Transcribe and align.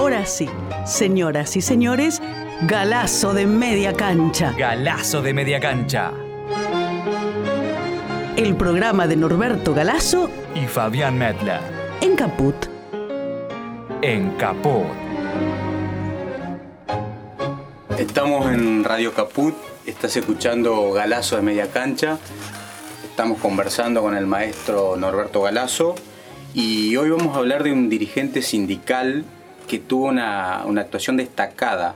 Ahora 0.00 0.24
sí, 0.24 0.48
señoras 0.86 1.56
y 1.56 1.60
señores, 1.60 2.22
galazo 2.62 3.34
de 3.34 3.44
media 3.44 3.92
cancha. 3.92 4.54
Galazo 4.56 5.20
de 5.20 5.34
media 5.34 5.60
cancha. 5.60 6.12
El 8.34 8.56
programa 8.56 9.06
de 9.06 9.16
Norberto 9.16 9.74
Galazo 9.74 10.30
Y 10.54 10.60
Fabián 10.60 11.18
Medler. 11.18 11.60
en 12.00 12.16
Caput. 12.16 12.54
En 14.00 14.30
Caput. 14.38 14.86
Estamos 17.98 18.50
en 18.54 18.82
Radio 18.82 19.12
Caput, 19.12 19.54
estás 19.84 20.16
escuchando 20.16 20.92
Galazo 20.92 21.36
de 21.36 21.42
Media 21.42 21.70
Cancha. 21.70 22.16
Estamos 23.04 23.38
conversando 23.38 24.00
con 24.00 24.16
el 24.16 24.26
maestro 24.26 24.96
Norberto 24.96 25.42
Galazo 25.42 25.94
y 26.54 26.96
hoy 26.96 27.10
vamos 27.10 27.36
a 27.36 27.40
hablar 27.40 27.62
de 27.64 27.72
un 27.72 27.90
dirigente 27.90 28.40
sindical 28.40 29.26
que 29.70 29.78
tuvo 29.78 30.08
una, 30.08 30.64
una 30.66 30.80
actuación 30.80 31.16
destacada, 31.16 31.94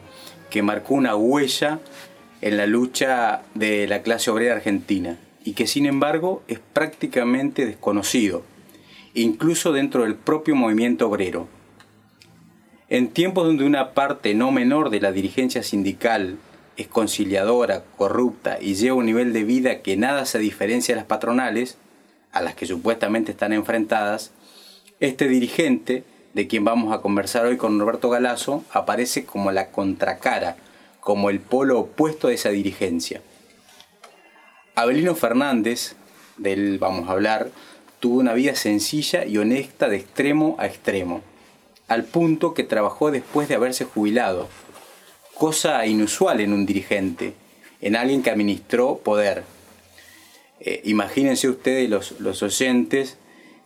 que 0.48 0.62
marcó 0.62 0.94
una 0.94 1.16
huella 1.16 1.80
en 2.40 2.56
la 2.56 2.68
lucha 2.68 3.42
de 3.54 3.88
la 3.88 4.02
clase 4.02 4.30
obrera 4.30 4.54
argentina 4.54 5.18
y 5.44 5.54
que 5.54 5.66
sin 5.66 5.86
embargo 5.86 6.44
es 6.46 6.60
prácticamente 6.60 7.66
desconocido, 7.66 8.44
incluso 9.12 9.72
dentro 9.72 10.04
del 10.04 10.14
propio 10.14 10.54
movimiento 10.54 11.08
obrero. 11.08 11.48
En 12.88 13.08
tiempos 13.08 13.44
donde 13.44 13.64
una 13.64 13.90
parte 13.90 14.34
no 14.34 14.52
menor 14.52 14.90
de 14.90 15.00
la 15.00 15.10
dirigencia 15.10 15.64
sindical 15.64 16.36
es 16.76 16.86
conciliadora, 16.86 17.82
corrupta 17.96 18.58
y 18.60 18.76
lleva 18.76 18.98
un 18.98 19.06
nivel 19.06 19.32
de 19.32 19.42
vida 19.42 19.82
que 19.82 19.96
nada 19.96 20.26
se 20.26 20.38
diferencia 20.38 20.94
de 20.94 21.00
las 21.00 21.08
patronales, 21.08 21.76
a 22.30 22.40
las 22.40 22.54
que 22.54 22.66
supuestamente 22.66 23.32
están 23.32 23.52
enfrentadas, 23.52 24.30
este 25.00 25.26
dirigente, 25.26 26.04
de 26.34 26.48
quien 26.48 26.64
vamos 26.64 26.92
a 26.92 27.00
conversar 27.00 27.46
hoy 27.46 27.56
con 27.56 27.78
Roberto 27.78 28.10
Galazo, 28.10 28.64
aparece 28.72 29.24
como 29.24 29.52
la 29.52 29.70
contracara, 29.70 30.56
como 31.00 31.30
el 31.30 31.40
polo 31.40 31.78
opuesto 31.78 32.28
de 32.28 32.34
esa 32.34 32.50
dirigencia. 32.50 33.22
Abelino 34.74 35.14
Fernández, 35.14 35.94
de 36.36 36.52
él 36.52 36.78
vamos 36.78 37.08
a 37.08 37.12
hablar, 37.12 37.50
tuvo 38.00 38.18
una 38.18 38.34
vida 38.34 38.56
sencilla 38.56 39.24
y 39.24 39.38
honesta 39.38 39.88
de 39.88 39.96
extremo 39.96 40.56
a 40.58 40.66
extremo, 40.66 41.22
al 41.86 42.04
punto 42.04 42.52
que 42.52 42.64
trabajó 42.64 43.12
después 43.12 43.48
de 43.48 43.54
haberse 43.54 43.84
jubilado, 43.84 44.48
cosa 45.34 45.86
inusual 45.86 46.40
en 46.40 46.52
un 46.52 46.66
dirigente, 46.66 47.34
en 47.80 47.94
alguien 47.94 48.22
que 48.22 48.30
administró 48.30 48.98
poder. 48.98 49.44
Eh, 50.58 50.80
imagínense 50.84 51.48
ustedes 51.48 51.88
los, 51.88 52.18
los 52.20 52.42
oyentes 52.42 53.18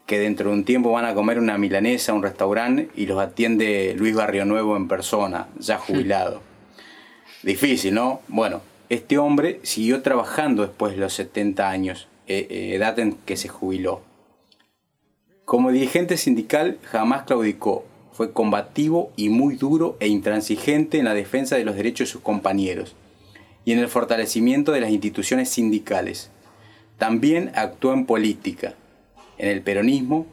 que 0.08 0.18
dentro 0.18 0.48
de 0.48 0.56
un 0.56 0.64
tiempo 0.64 0.90
van 0.90 1.04
a 1.04 1.12
comer 1.12 1.38
una 1.38 1.58
milanesa 1.58 2.12
a 2.12 2.14
un 2.14 2.22
restaurante 2.22 2.88
y 2.96 3.04
los 3.04 3.20
atiende 3.20 3.94
Luis 3.94 4.14
Barrio 4.14 4.46
Nuevo 4.46 4.74
en 4.74 4.88
persona, 4.88 5.48
ya 5.58 5.76
jubilado. 5.76 6.40
Difícil, 7.42 7.92
¿no? 7.92 8.22
Bueno, 8.26 8.62
este 8.88 9.18
hombre 9.18 9.60
siguió 9.64 10.00
trabajando 10.00 10.62
después 10.62 10.94
de 10.94 11.00
los 11.00 11.12
70 11.12 11.68
años, 11.68 12.08
eh, 12.26 12.46
eh, 12.48 12.74
edad 12.74 12.98
en 12.98 13.16
que 13.26 13.36
se 13.36 13.48
jubiló. 13.48 14.00
Como 15.44 15.70
dirigente 15.70 16.16
sindical 16.16 16.78
jamás 16.84 17.24
claudicó, 17.24 17.84
fue 18.10 18.32
combativo 18.32 19.12
y 19.14 19.28
muy 19.28 19.56
duro 19.56 19.98
e 20.00 20.08
intransigente 20.08 20.98
en 20.98 21.04
la 21.04 21.12
defensa 21.12 21.56
de 21.56 21.66
los 21.66 21.76
derechos 21.76 22.08
de 22.08 22.12
sus 22.12 22.22
compañeros 22.22 22.96
y 23.66 23.72
en 23.72 23.78
el 23.78 23.88
fortalecimiento 23.88 24.72
de 24.72 24.80
las 24.80 24.90
instituciones 24.90 25.50
sindicales. 25.50 26.30
También 26.96 27.52
actuó 27.54 27.92
en 27.92 28.06
política, 28.06 28.74
en 29.38 29.48
el 29.48 29.62
peronismo, 29.62 30.26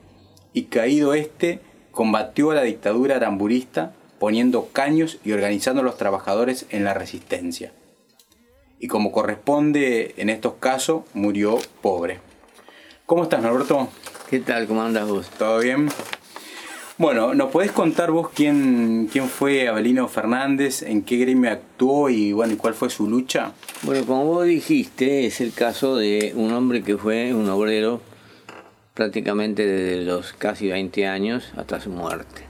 y 0.53 0.63
caído 0.63 1.13
este, 1.13 1.59
combatió 1.91 2.51
a 2.51 2.55
la 2.55 2.63
dictadura 2.63 3.15
aramburista 3.15 3.93
poniendo 4.19 4.69
caños 4.71 5.19
y 5.23 5.31
organizando 5.33 5.81
a 5.81 5.85
los 5.85 5.97
trabajadores 5.97 6.65
en 6.69 6.83
la 6.83 6.93
resistencia. 6.93 7.73
Y 8.79 8.87
como 8.87 9.11
corresponde 9.11 10.13
en 10.17 10.29
estos 10.29 10.55
casos, 10.59 11.03
murió 11.13 11.57
pobre. 11.81 12.19
¿Cómo 13.05 13.23
estás, 13.23 13.41
Norberto? 13.41 13.89
¿Qué 14.29 14.39
tal? 14.39 14.67
¿Cómo 14.67 14.81
andas 14.81 15.07
vos? 15.07 15.29
¿Todo 15.37 15.59
bien? 15.59 15.89
Bueno, 16.97 17.35
¿nos 17.35 17.51
podés 17.51 17.71
contar 17.71 18.11
vos 18.11 18.29
quién, 18.33 19.09
quién 19.11 19.27
fue 19.27 19.67
Abelino 19.67 20.07
Fernández, 20.07 20.81
en 20.81 21.01
qué 21.01 21.17
gremio 21.17 21.51
actuó 21.51 22.09
y 22.09 22.31
bueno, 22.31 22.53
y 22.53 22.55
cuál 22.55 22.73
fue 22.73 22.89
su 22.89 23.07
lucha? 23.09 23.51
Bueno, 23.83 24.05
como 24.05 24.25
vos 24.25 24.45
dijiste, 24.45 25.25
es 25.25 25.41
el 25.41 25.51
caso 25.51 25.97
de 25.97 26.31
un 26.35 26.53
hombre 26.53 26.83
que 26.83 26.97
fue 26.97 27.33
un 27.33 27.49
obrero 27.49 27.99
prácticamente 28.95 29.67
desde 29.67 30.03
los 30.03 30.33
casi 30.33 30.69
20 30.69 31.05
años 31.05 31.51
hasta 31.57 31.79
su 31.79 31.91
muerte, 31.91 32.43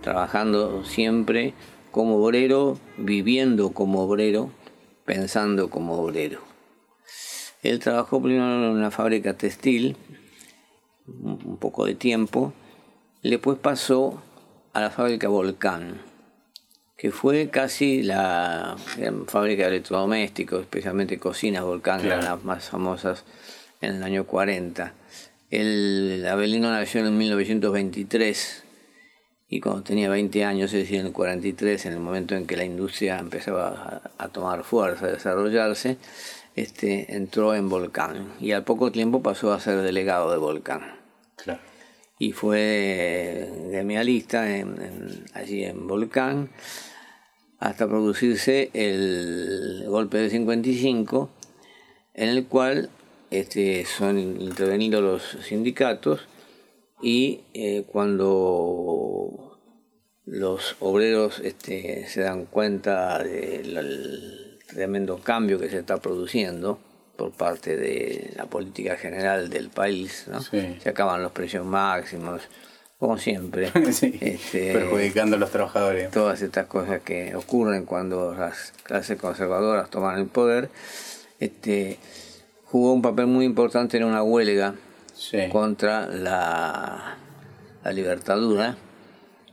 trabajando 0.00 0.84
siempre 0.84 1.52
como 1.90 2.16
obrero, 2.24 2.78
viviendo 2.96 3.72
como 3.72 4.02
obrero, 4.02 4.50
pensando 5.04 5.68
como 5.68 5.94
obrero. 5.94 6.40
Él 7.62 7.80
trabajó 7.80 8.22
primero 8.22 8.44
en 8.44 8.76
una 8.76 8.90
fábrica 8.90 9.34
textil, 9.36 9.96
un 11.06 11.56
poco 11.58 11.84
de 11.86 11.94
tiempo, 11.94 12.52
después 13.22 13.58
pasó 13.58 14.22
a 14.72 14.80
la 14.80 14.90
fábrica 14.90 15.28
Volcán, 15.28 16.00
que 16.96 17.10
fue 17.10 17.50
casi 17.50 18.02
la 18.02 18.76
gran 18.96 19.26
fábrica 19.26 19.64
de 19.64 19.68
electrodomésticos, 19.70 20.60
especialmente 20.60 21.18
cocinas 21.18 21.64
Volcán, 21.64 22.00
que 22.00 22.06
eran 22.06 22.20
Claro. 22.20 22.36
las 22.36 22.44
más 22.44 22.68
famosas 22.68 23.24
en 23.80 23.96
el 23.96 24.02
año 24.02 24.24
40. 24.26 24.94
El 25.50 26.26
Abelino 26.28 26.70
nació 26.70 27.06
en 27.06 27.16
1923 27.16 28.64
y 29.48 29.60
cuando 29.60 29.82
tenía 29.84 30.08
20 30.08 30.44
años, 30.44 30.72
es 30.72 30.80
decir, 30.80 30.98
en 31.00 31.06
el 31.06 31.12
43, 31.12 31.86
en 31.86 31.92
el 31.92 32.00
momento 32.00 32.34
en 32.34 32.46
que 32.46 32.56
la 32.56 32.64
industria 32.64 33.18
empezaba 33.18 34.02
a, 34.18 34.28
tomar 34.28 34.64
fuerza, 34.64 35.06
a 35.06 35.12
desarrollarse, 35.12 35.98
este, 36.56 37.14
entró 37.14 37.54
en 37.54 37.68
Volcán 37.68 38.32
y 38.40 38.52
al 38.52 38.64
poco 38.64 38.90
tiempo 38.90 39.22
pasó 39.22 39.52
a 39.52 39.60
ser 39.60 39.82
delegado 39.82 40.32
de 40.32 40.38
Volcán 40.38 40.98
Claro. 41.36 41.60
y 42.18 42.32
fue 42.32 43.48
gremialista 43.70 44.56
en- 44.56 44.82
en- 44.82 45.24
allí 45.34 45.62
en 45.64 45.86
Volcán 45.86 46.50
hasta 47.60 47.86
producirse 47.86 48.70
el 48.74 49.84
golpe 49.86 50.18
de 50.18 50.30
55 50.30 51.30
en 52.14 52.30
el 52.30 52.46
cual 52.46 52.90
este, 53.30 53.84
son 53.84 54.18
intervenidos 54.18 55.02
los 55.02 55.44
sindicatos 55.46 56.26
y 57.02 57.40
eh, 57.54 57.84
cuando 57.86 59.58
los 60.24 60.76
obreros 60.80 61.40
este, 61.40 62.06
se 62.08 62.22
dan 62.22 62.46
cuenta 62.46 63.22
del 63.22 64.58
tremendo 64.68 65.18
cambio 65.18 65.58
que 65.58 65.68
se 65.68 65.78
está 65.78 65.98
produciendo 65.98 66.78
por 67.16 67.32
parte 67.32 67.76
de 67.76 68.32
la 68.36 68.46
política 68.46 68.96
general 68.96 69.48
del 69.48 69.70
país, 69.70 70.26
¿no? 70.30 70.40
Sí. 70.42 70.76
se 70.82 70.88
acaban 70.88 71.22
los 71.22 71.32
precios 71.32 71.64
máximos, 71.64 72.42
como 72.98 73.16
siempre. 73.18 73.70
Sí, 73.92 74.18
Este, 74.20 74.72
perjudicando 74.72 75.36
a 75.36 75.38
los 75.38 75.50
trabajadores. 75.50 76.10
todas 76.10 76.42
estas 76.42 76.66
cosas 76.66 77.00
que 77.02 77.34
ocurren 77.34 77.86
cuando 77.86 78.34
las 78.34 78.72
clases 78.82 79.18
conservadoras 79.18 79.88
toman 79.90 80.18
el 80.18 80.26
poder, 80.26 80.68
este, 81.38 81.98
jugó 82.76 82.92
un 82.92 83.00
papel 83.00 83.26
muy 83.26 83.46
importante 83.46 83.96
en 83.96 84.04
una 84.04 84.22
huelga 84.22 84.74
Sí. 85.14 85.38
contra 85.50 86.06
la, 86.08 87.16
la 87.82 87.92
libertadura, 87.92 88.76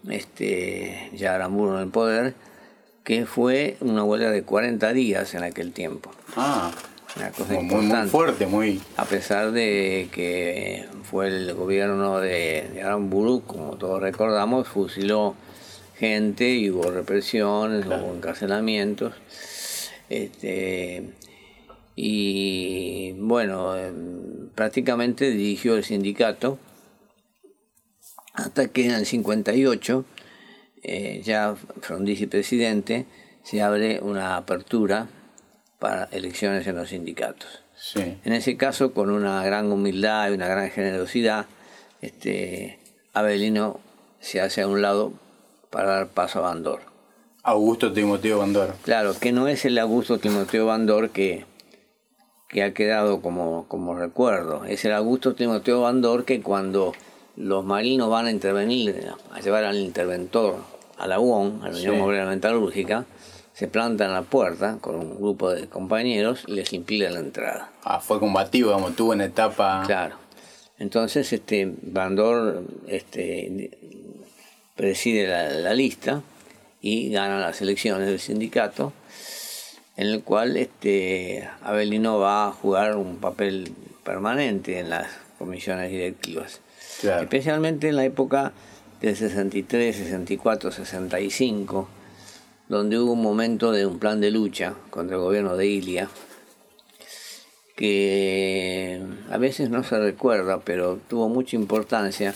este, 0.09 1.09
ya 1.13 1.35
Aramburu 1.35 1.75
en 1.75 1.83
el 1.83 1.87
poder, 1.87 2.33
que 3.05 3.25
fue 3.25 3.77
una 3.79 4.03
huelga 4.03 4.29
de 4.29 4.43
40 4.43 4.91
días 4.91 5.33
en 5.35 5.43
aquel 5.43 5.71
tiempo. 5.71 6.11
Ah, 6.35 6.69
Una 7.15 7.29
cosa 7.31 7.53
muy, 7.61 7.85
muy 7.85 8.07
fuerte, 8.09 8.45
muy... 8.45 8.81
A 8.97 9.05
pesar 9.05 9.51
de 9.53 10.09
que 10.11 10.85
fue 11.09 11.27
el 11.27 11.53
gobierno 11.53 12.19
de, 12.19 12.69
de 12.73 12.81
Aramburu, 12.83 13.43
como 13.47 13.77
todos 13.77 14.01
recordamos, 14.01 14.67
fusiló 14.67 15.35
gente 15.97 16.49
y 16.49 16.71
hubo 16.71 16.91
represiones, 16.91 17.85
hubo 17.85 18.13
encarcelamientos. 18.15 19.13
Este, 20.09 21.09
y 21.95 23.13
bueno, 23.13 23.77
em, 23.77 24.49
prácticamente 24.55 25.29
dirigió 25.31 25.75
el 25.75 25.83
sindicato 25.83 26.59
hasta 28.33 28.67
que 28.67 28.85
en 28.85 28.91
el 28.91 29.05
58, 29.05 30.05
eh, 30.81 31.21
ya 31.23 31.55
Frondizi 31.81 32.25
presidente, 32.27 33.05
se 33.43 33.61
abre 33.61 33.99
una 34.01 34.37
apertura 34.37 35.07
para 35.79 36.05
elecciones 36.11 36.65
en 36.65 36.77
los 36.77 36.89
sindicatos. 36.89 37.61
Sí. 37.75 38.17
En 38.23 38.33
ese 38.33 38.57
caso, 38.57 38.93
con 38.93 39.09
una 39.09 39.43
gran 39.43 39.71
humildad 39.71 40.29
y 40.29 40.33
una 40.33 40.47
gran 40.47 40.71
generosidad, 40.71 41.45
este, 42.01 42.79
Abelino 43.13 43.79
se 44.19 44.41
hace 44.41 44.61
a 44.61 44.67
un 44.67 44.81
lado 44.81 45.13
para 45.69 45.89
dar 45.89 46.07
paso 46.07 46.39
a 46.39 46.43
Bandor. 46.43 46.81
Augusto 47.43 47.91
Timoteo 47.91 48.39
Bandor. 48.39 48.75
Claro, 48.83 49.13
que 49.19 49.33
no 49.33 49.47
es 49.47 49.65
el 49.65 49.77
Augusto 49.77 50.17
Timoteo 50.17 50.65
Bandor 50.65 51.09
que, 51.09 51.45
que 52.53 52.63
ha 52.63 52.73
quedado 52.73 53.21
como, 53.21 53.65
como 53.67 53.95
recuerdo. 53.95 54.63
Es 54.63 54.85
el 54.85 54.93
Augusto 54.93 55.33
Timoteo 55.33 55.81
Bandor 55.81 56.23
que 56.23 56.41
cuando 56.41 56.93
los 57.35 57.65
marinos 57.65 58.09
van 58.09 58.27
a 58.27 58.31
intervenir, 58.31 59.11
a 59.31 59.39
llevar 59.41 59.63
al 59.63 59.77
interventor 59.77 60.57
a 60.99 61.07
la 61.07 61.19
UON, 61.19 61.61
a 61.63 61.69
la 61.69 61.75
Unión 61.75 61.95
Sí. 61.95 62.01
Obrera 62.01 62.27
Metalúrgica, 62.27 63.05
se 63.53 63.67
plantan 63.67 64.11
a 64.11 64.13
la 64.13 64.21
puerta 64.21 64.77
con 64.79 64.95
un 64.95 65.17
grupo 65.17 65.49
de 65.49 65.67
compañeros 65.67 66.43
y 66.47 66.53
les 66.53 66.71
impiden 66.73 67.15
la 67.15 67.19
entrada. 67.19 67.71
Ah, 67.83 67.99
fue 67.99 68.19
combativo, 68.19 68.69
digamos, 68.69 68.95
tuvo 68.95 69.13
una 69.13 69.25
etapa. 69.25 69.83
Claro. 69.87 70.15
Entonces, 70.77 71.33
este, 71.33 71.73
Bandor 71.81 72.63
este, 72.87 73.71
preside 74.75 75.27
la, 75.27 75.49
la 75.49 75.73
lista 75.73 76.21
y 76.81 77.09
gana 77.09 77.39
las 77.39 77.61
elecciones 77.61 78.07
del 78.07 78.19
sindicato, 78.19 78.93
en 79.95 80.07
el 80.07 80.23
cual 80.23 80.57
este, 80.57 81.47
Abelino 81.61 82.19
va 82.19 82.47
a 82.47 82.51
jugar 82.51 82.95
un 82.95 83.17
papel 83.17 83.73
permanente 84.03 84.79
en 84.79 84.89
las 84.89 85.07
comisiones 85.37 85.91
directivas. 85.91 86.59
Claro. 87.01 87.23
Especialmente 87.23 87.89
en 87.89 87.95
la 87.95 88.05
época 88.05 88.53
del 89.01 89.15
63, 89.15 89.95
64, 89.95 90.71
65, 90.71 91.87
donde 92.69 92.97
hubo 92.97 93.11
un 93.11 93.21
momento 93.21 93.71
de 93.71 93.85
un 93.85 93.99
plan 93.99 94.21
de 94.21 94.31
lucha 94.31 94.73
contra 94.89 95.17
el 95.17 95.21
gobierno 95.21 95.57
de 95.57 95.67
Ilia, 95.67 96.09
que 97.75 99.01
a 99.29 99.37
veces 99.37 99.69
no 99.69 99.83
se 99.83 99.99
recuerda, 99.99 100.61
pero 100.61 100.99
tuvo 101.09 101.27
mucha 101.27 101.55
importancia 101.55 102.33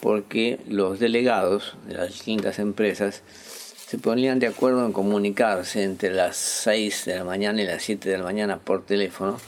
porque 0.00 0.60
los 0.68 0.98
delegados 0.98 1.74
de 1.86 1.94
las 1.94 2.08
distintas 2.08 2.58
empresas 2.58 3.22
se 3.86 3.98
ponían 3.98 4.38
de 4.38 4.48
acuerdo 4.48 4.84
en 4.84 4.92
comunicarse 4.92 5.82
entre 5.84 6.12
las 6.12 6.36
6 6.36 7.04
de 7.04 7.16
la 7.16 7.24
mañana 7.24 7.62
y 7.62 7.66
las 7.66 7.82
7 7.82 8.08
de 8.08 8.18
la 8.18 8.24
mañana 8.24 8.58
por 8.58 8.84
teléfono 8.84 9.38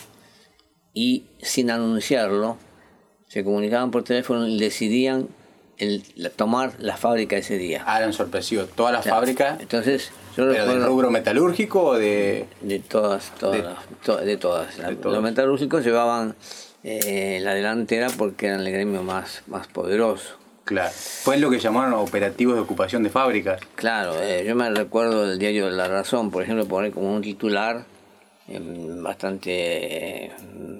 y 0.95 1.25
sin 1.43 1.71
anunciarlo 1.71 2.57
se 3.27 3.43
comunicaban 3.45 3.91
por 3.91 4.05
teléfono 4.05 4.47
y 4.47 4.59
decidían 4.59 5.29
el, 5.79 6.03
la- 6.17 6.31
tomar 6.31 6.73
la 6.79 6.97
fábrica 6.97 7.37
ese 7.37 7.57
día. 7.59 7.85
Ah, 7.87 7.99
eran 7.99 8.13
sorpresivos. 8.13 8.69
Todas 8.71 8.93
las 8.93 9.01
O 9.01 9.05
sea, 9.05 9.15
fábricas, 9.15 9.61
Entonces, 9.61 10.11
yo 10.37 10.45
pero 10.45 10.53
del 10.53 10.63
recuerdo 10.63 10.87
rubro 10.89 11.11
metalúrgico 11.11 11.83
o 11.83 11.99
de. 11.99 12.47
de 12.63 12.79
todas, 12.81 13.33
todas, 13.39 13.59
De- 13.63 13.97
to- 14.05 14.17
de 14.17 14.37
todas. 14.37 14.79
La- 14.79 14.91
de. 14.91 14.97
Los 15.03 15.23
metalúrgicos 15.23 15.85
llevaban 15.85 16.35
eh, 16.85 17.39
la 17.43 17.55
delantera 17.55 18.09
porque 18.17 18.47
eran 18.47 18.61
el 18.67 18.73
gremio 18.73 19.03
más, 19.03 19.43
más 19.47 19.67
poderoso. 19.69 20.37
Claro. 20.69 20.93
Fue 20.93 21.39
lo 21.39 21.49
que 21.49 21.59
llamaron 21.59 21.95
operativos 21.95 22.55
de 22.55 22.61
ocupación 22.61 23.03
de 23.03 23.09
fábricas. 23.09 23.59
Claro, 23.75 24.21
eh, 24.21 24.45
yo 24.47 24.55
me 24.55 24.69
recuerdo 24.69 25.27
del 25.27 25.39
diario 25.39 25.65
de 25.65 25.73
La 25.73 25.89
Razón, 25.89 26.31
por 26.31 26.43
ejemplo, 26.43 26.67
poner 26.67 26.93
como 26.93 27.15
un 27.15 27.23
titular 27.23 27.87
eh, 28.49 28.61
bastante 29.01 30.27
eh, 30.27 30.31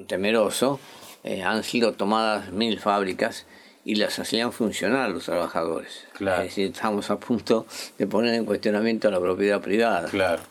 temeroso, 0.07 0.79
eh, 1.25 1.43
han 1.43 1.65
sido 1.65 1.95
tomadas 1.95 2.53
mil 2.53 2.79
fábricas 2.79 3.47
y 3.83 3.95
las 3.95 4.19
hacían 4.19 4.53
funcionar 4.53 5.09
los 5.09 5.25
trabajadores. 5.25 6.05
Claro. 6.13 6.43
Es 6.43 6.51
decir, 6.51 6.71
estamos 6.71 7.11
a 7.11 7.19
punto 7.19 7.67
de 7.97 8.07
poner 8.07 8.35
en 8.35 8.45
cuestionamiento 8.45 9.11
la 9.11 9.21
propiedad 9.21 9.63
privada. 9.63 10.11
Claro. 10.11 10.43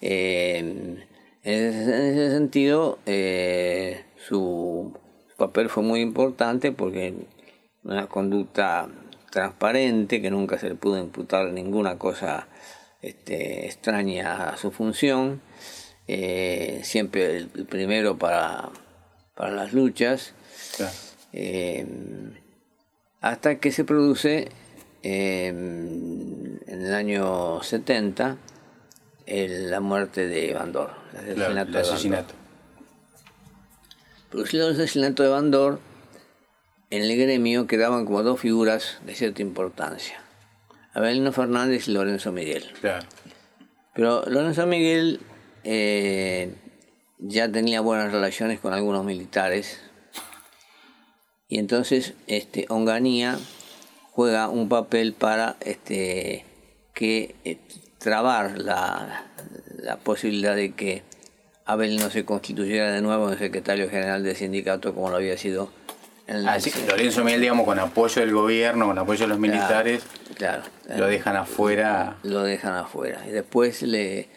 En, 0.00 1.04
ese, 1.42 1.80
en 1.80 2.04
ese 2.12 2.30
sentido, 2.30 3.00
eh, 3.06 4.04
su 4.28 4.96
papel 5.36 5.68
fue 5.68 5.82
muy 5.82 6.00
importante 6.00 6.70
porque 6.70 7.14
una 7.86 8.06
conducta 8.08 8.88
transparente, 9.30 10.20
que 10.20 10.30
nunca 10.30 10.58
se 10.58 10.68
le 10.68 10.74
pudo 10.74 10.98
imputar 10.98 11.46
ninguna 11.52 11.98
cosa 11.98 12.46
este, 13.02 13.66
extraña 13.66 14.48
a 14.50 14.56
su 14.56 14.70
función, 14.70 15.40
eh, 16.08 16.80
siempre 16.84 17.36
el, 17.36 17.48
primero 17.48 18.16
para, 18.18 18.68
para 19.34 19.50
las 19.52 19.72
luchas, 19.72 20.32
claro. 20.76 20.92
eh, 21.32 21.86
hasta 23.20 23.58
que 23.58 23.72
se 23.72 23.84
produce 23.84 24.48
eh, 25.02 25.48
en 25.48 26.60
el 26.66 26.94
año 26.94 27.62
70 27.62 28.36
el- 29.26 29.70
la 29.70 29.80
muerte 29.80 30.26
de 30.26 30.54
Bandor, 30.54 30.90
el 31.26 31.34
Claro, 31.34 31.52
asesinato 31.52 31.66
el 31.68 31.72
de 31.72 31.78
Bandor. 31.78 31.92
asesinato. 31.94 32.34
Producido 34.30 34.68
el 34.68 34.74
asesinato 34.74 35.22
de 35.22 35.28
Bandor, 35.28 35.80
en 36.96 37.02
el 37.02 37.16
gremio 37.16 37.66
quedaban 37.66 38.04
como 38.06 38.22
dos 38.22 38.40
figuras 38.40 38.98
de 39.04 39.14
cierta 39.14 39.42
importancia, 39.42 40.20
Abelino 40.94 41.32
Fernández 41.32 41.88
y 41.88 41.92
Lorenzo 41.92 42.32
Miguel. 42.32 42.64
Claro. 42.80 43.06
Pero 43.94 44.24
Lorenzo 44.26 44.66
Miguel 44.66 45.20
eh, 45.64 46.54
ya 47.18 47.50
tenía 47.50 47.80
buenas 47.80 48.12
relaciones 48.12 48.60
con 48.60 48.72
algunos 48.72 49.04
militares 49.04 49.80
y 51.48 51.58
entonces 51.58 52.14
este, 52.26 52.66
Onganía 52.68 53.38
juega 54.10 54.48
un 54.48 54.68
papel 54.68 55.12
para 55.12 55.56
este, 55.60 56.44
que 56.94 57.34
eh, 57.44 57.58
trabar 57.98 58.58
la, 58.58 59.26
la 59.78 59.96
posibilidad 59.98 60.56
de 60.56 60.72
que 60.72 61.02
Abel 61.64 61.96
no 61.96 62.10
se 62.10 62.24
constituyera 62.24 62.92
de 62.92 63.02
nuevo 63.02 63.30
en 63.30 63.38
secretario 63.38 63.90
general 63.90 64.22
del 64.22 64.36
sindicato 64.36 64.94
como 64.94 65.10
lo 65.10 65.16
había 65.16 65.36
sido 65.36 65.70
el 66.26 66.48
Así 66.48 66.70
que 66.70 66.86
Lorenzo 66.86 67.24
Miguel, 67.24 67.40
digamos, 67.40 67.64
con 67.66 67.78
apoyo 67.78 68.20
del 68.20 68.32
gobierno, 68.32 68.86
con 68.86 68.98
apoyo 68.98 69.20
de 69.22 69.28
los 69.28 69.38
militares, 69.38 70.02
Claro, 70.34 70.62
lo 70.96 71.06
dejan 71.06 71.36
afuera. 71.36 72.16
lo 72.22 72.42
dejan 72.42 72.74
afuera. 72.74 73.22
Y 73.26 73.30
después 73.30 73.82
le, 73.82 74.28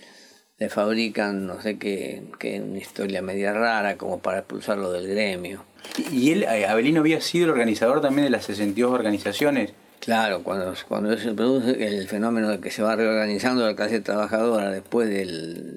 le 0.58 0.70
fabrican, 0.70 1.46
no 1.46 1.62
sé 1.62 1.78
qué, 1.78 2.24
qué, 2.40 2.62
una 2.62 2.78
historia 2.78 3.22
media 3.22 3.54
rara 3.54 3.98
como 3.98 4.20
para 4.20 4.40
expulsarlo 4.40 4.92
del 4.92 5.08
gremio. 5.08 5.66
Y 6.12 6.32
él, 6.32 6.44
eh, 6.44 6.68
Abelino 6.68 7.02
había 7.02 7.22
sido 7.22 7.46
el 7.46 7.52
organizador 7.52 8.02
también 8.02 8.26
de 8.26 8.30
las 8.30 8.46
62 8.46 8.92
organizaciones. 8.92 9.74
Claro, 10.00 10.44
cuando, 10.44 10.74
cuando 10.88 11.18
se 11.18 11.34
produce 11.34 11.86
el 11.86 12.08
fenómeno 12.08 12.50
de 12.50 12.60
que 12.62 12.72
se 12.72 12.82
va 12.82 12.96
reorganizando 12.96 13.66
la 13.66 13.76
clase 13.76 14.00
trabajadora 14.00 14.72
después 14.72 15.10
de 15.10 15.26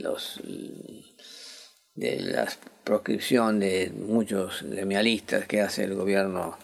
los 0.00 0.40
de 1.94 2.20
la 2.20 2.46
proscripción 2.84 3.60
de 3.60 3.92
muchos 3.96 4.62
gremialistas 4.62 5.46
que 5.46 5.60
hace 5.60 5.84
el 5.84 5.94
gobierno 5.94 6.56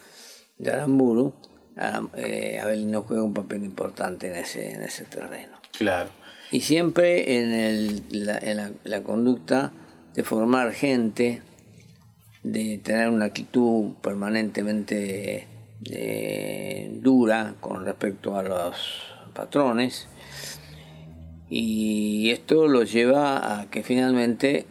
de 0.59 0.73
Aramburu, 0.73 1.35
Aram- 1.77 2.11
eh, 2.17 2.59
Abelino 2.61 3.03
juega 3.03 3.23
un 3.23 3.35
papel 3.35 3.65
importante 3.65 4.29
en 4.29 4.37
ese, 4.37 4.73
en 4.73 4.83
ese 4.83 5.05
terreno. 5.05 5.59
Claro. 5.77 6.11
Y 6.51 6.61
siempre 6.63 7.39
en, 7.39 7.53
el, 7.53 8.03
la, 8.11 8.39
en 8.39 8.57
la, 8.57 8.71
la 8.85 9.03
conducta 9.03 9.73
de 10.15 10.25
formar 10.25 10.73
gente, 10.73 11.43
de 12.43 12.79
tener 12.79 13.11
una 13.11 13.27
actitud 13.27 13.93
permanentemente 14.03 15.47
eh, 15.91 16.91
dura 17.01 17.55
con 17.61 17.85
respecto 17.85 18.37
a 18.37 18.43
los 18.43 18.77
patrones. 19.35 20.09
Y 21.51 22.31
esto 22.31 22.67
lo 22.67 22.83
lleva 22.83 23.61
a 23.61 23.71
que 23.71 23.83
finalmente, 23.83 24.67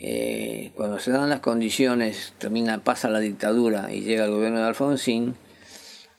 eh, 0.00 0.70
cuando 0.76 0.98
se 0.98 1.10
dan 1.10 1.28
las 1.28 1.40
condiciones, 1.40 2.32
termina, 2.38 2.78
pasa 2.78 3.08
la 3.08 3.18
dictadura 3.20 3.92
y 3.92 4.00
llega 4.02 4.24
el 4.24 4.30
gobierno 4.30 4.60
de 4.60 4.66
Alfonsín, 4.66 5.34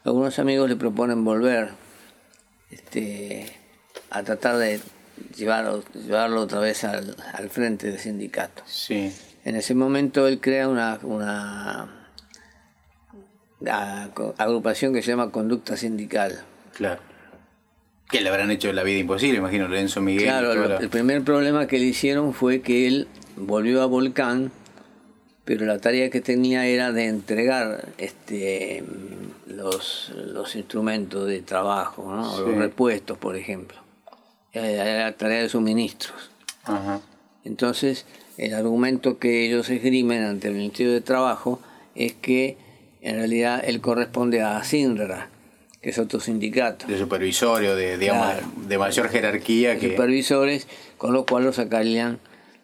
algunos 0.04 0.38
amigos 0.40 0.70
le 0.70 0.76
proponen 0.76 1.24
volver 1.24 1.70
este, 2.72 3.52
a 4.10 4.24
tratar 4.24 4.58
de 4.58 4.80
llevarlo, 5.36 5.84
llevarlo 5.94 6.42
otra 6.42 6.60
vez 6.60 6.84
al, 6.84 7.16
al 7.34 7.50
frente 7.50 7.88
del 7.92 8.00
sindicato. 8.00 8.64
Sí. 8.66 9.14
En 9.46 9.56
ese 9.56 9.74
momento 9.76 10.28
él 10.28 10.40
crea 10.42 10.68
una, 10.68 11.00
una 11.04 11.90
agrupación 14.38 14.94
que 14.94 15.02
se 15.02 15.12
llama 15.12 15.32
Conducta 15.32 15.76
Sindical. 15.78 16.40
Claro. 16.76 17.02
Que 18.10 18.22
le 18.22 18.30
habrán 18.30 18.50
hecho 18.52 18.72
la 18.74 18.84
vida 18.84 19.00
imposible, 19.00 19.38
imagino, 19.38 19.68
Lorenzo 19.68 20.02
Miguel. 20.02 20.24
Claro, 20.24 20.54
toda 20.54 20.68
lo- 20.68 20.74
la- 20.76 20.78
el 20.80 20.90
primer 20.90 21.24
problema 21.24 21.68
que 21.68 21.78
le 21.78 21.86
hicieron 21.86 22.34
fue 22.34 22.62
que 22.62 22.88
él 22.88 23.08
volvió 23.40 23.82
a 23.82 23.86
Volcán, 23.86 24.52
pero 25.46 25.66
la 25.66 25.80
tarea 25.80 26.10
que 26.10 26.22
tenía 26.22 26.66
era 26.68 26.92
de 26.92 27.06
entregar 27.08 27.88
este, 27.98 28.84
los, 29.48 30.12
los 30.16 30.56
instrumentos 30.56 31.28
de 31.28 31.42
trabajo, 31.42 32.14
¿no? 32.16 32.36
Sí. 32.36 32.42
los 32.46 32.56
repuestos, 32.56 33.18
por 33.18 33.36
ejemplo. 33.36 33.78
Era 34.54 35.06
la 35.06 35.12
tarea 35.14 35.42
de 35.42 35.50
suministros. 35.50 36.30
Ajá. 36.64 37.02
Entonces, 37.46 38.06
el 38.38 38.54
argumento 38.54 39.18
que 39.18 39.46
ellos 39.46 39.70
esgrimen 39.70 40.24
ante 40.24 40.50
el 40.50 40.56
Ministerio 40.56 40.92
de 40.92 41.02
Trabajo 41.02 41.60
es 41.96 42.14
que 42.14 42.58
en 43.02 43.16
realidad 43.16 43.64
él 43.66 43.82
corresponde 43.82 44.42
a 44.42 44.64
SINRA, 44.64 45.30
que 45.82 45.90
es 45.92 45.98
otro 46.00 46.20
sindicato. 46.20 46.86
De 46.88 46.98
supervisorio, 47.00 47.76
de, 47.76 47.98
digamos, 47.98 48.26
Claro. 48.28 48.48
de 48.68 48.78
mayor 48.78 49.10
jerarquía 49.10 49.70
de 49.72 49.78
que 49.80 49.90
supervisores, 49.92 50.68
con 50.98 51.14
lo 51.14 51.26
cual 51.26 51.46
lo 51.46 51.54
sacarían 51.54 52.20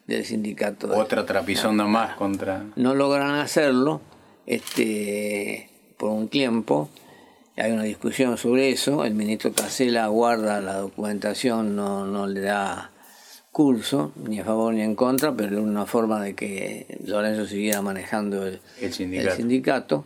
del 0.06 0.24
sindicato. 0.24 0.96
otra 0.96 1.26
trapisonda 1.26 1.84
más 1.84 2.16
contra. 2.16 2.64
No 2.76 2.94
logran 2.94 3.34
hacerlo 3.36 4.00
este, 4.46 5.68
por 5.96 6.10
un 6.10 6.28
tiempo. 6.28 6.88
Hay 7.56 7.72
una 7.72 7.84
discusión 7.84 8.36
sobre 8.36 8.70
eso. 8.70 9.04
El 9.04 9.14
ministro 9.14 9.52
Casela 9.52 10.06
guarda 10.08 10.60
la 10.60 10.74
documentación, 10.76 11.74
no, 11.74 12.04
no 12.06 12.26
le 12.26 12.40
da 12.40 12.90
curso, 13.50 14.12
ni 14.28 14.38
a 14.38 14.44
favor 14.44 14.74
ni 14.74 14.82
en 14.82 14.94
contra, 14.94 15.34
pero 15.34 15.54
era 15.56 15.62
una 15.62 15.86
forma 15.86 16.22
de 16.22 16.34
que 16.34 16.98
Lorenzo 17.06 17.46
siguiera 17.46 17.80
manejando 17.80 18.46
el, 18.46 18.60
El 18.80 18.92
sindicato. 18.92 19.30
el 19.30 19.36
sindicato. 19.36 20.04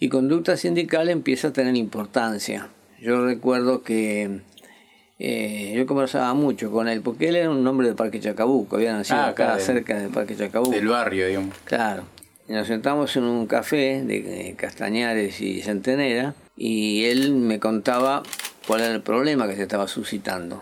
Y 0.00 0.08
conducta 0.08 0.56
sindical 0.56 1.08
empieza 1.08 1.48
a 1.48 1.52
tener 1.52 1.76
importancia. 1.76 2.68
Yo 3.00 3.24
recuerdo 3.24 3.84
que 3.84 4.40
eh, 5.24 5.72
yo 5.76 5.86
conversaba 5.86 6.34
mucho 6.34 6.70
con 6.72 6.88
él, 6.88 7.00
porque 7.00 7.28
él 7.28 7.36
era 7.36 7.48
un 7.50 7.64
hombre 7.66 7.86
del 7.86 7.94
Parque 7.96 8.18
Chacabuco, 8.18 8.74
había 8.76 8.92
nacido 8.92 9.20
Ah, 9.20 9.28
acá 9.28 9.44
acá 9.44 9.56
del- 9.56 9.64
cerca 9.64 9.98
del 9.98 10.10
Parque 10.10 10.34
Chacabuco. 10.36 10.72
Del 10.72 10.88
barrio, 10.88 11.28
digamos. 11.28 11.54
Claro. 11.64 12.02
Y 12.48 12.52
nos 12.54 12.66
sentamos 12.66 13.16
en 13.16 13.22
un 13.22 13.46
café 13.46 14.02
de 14.04 14.48
eh, 14.48 14.54
Castañares 14.56 15.40
y 15.40 15.62
Centenera 15.62 16.34
y 16.56 17.04
él 17.04 17.32
me 17.34 17.60
contaba 17.60 18.24
cuál 18.66 18.80
era 18.80 18.92
el 18.94 19.00
problema 19.02 19.46
que 19.46 19.54
se 19.54 19.62
estaba 19.62 19.86
suscitando. 19.86 20.60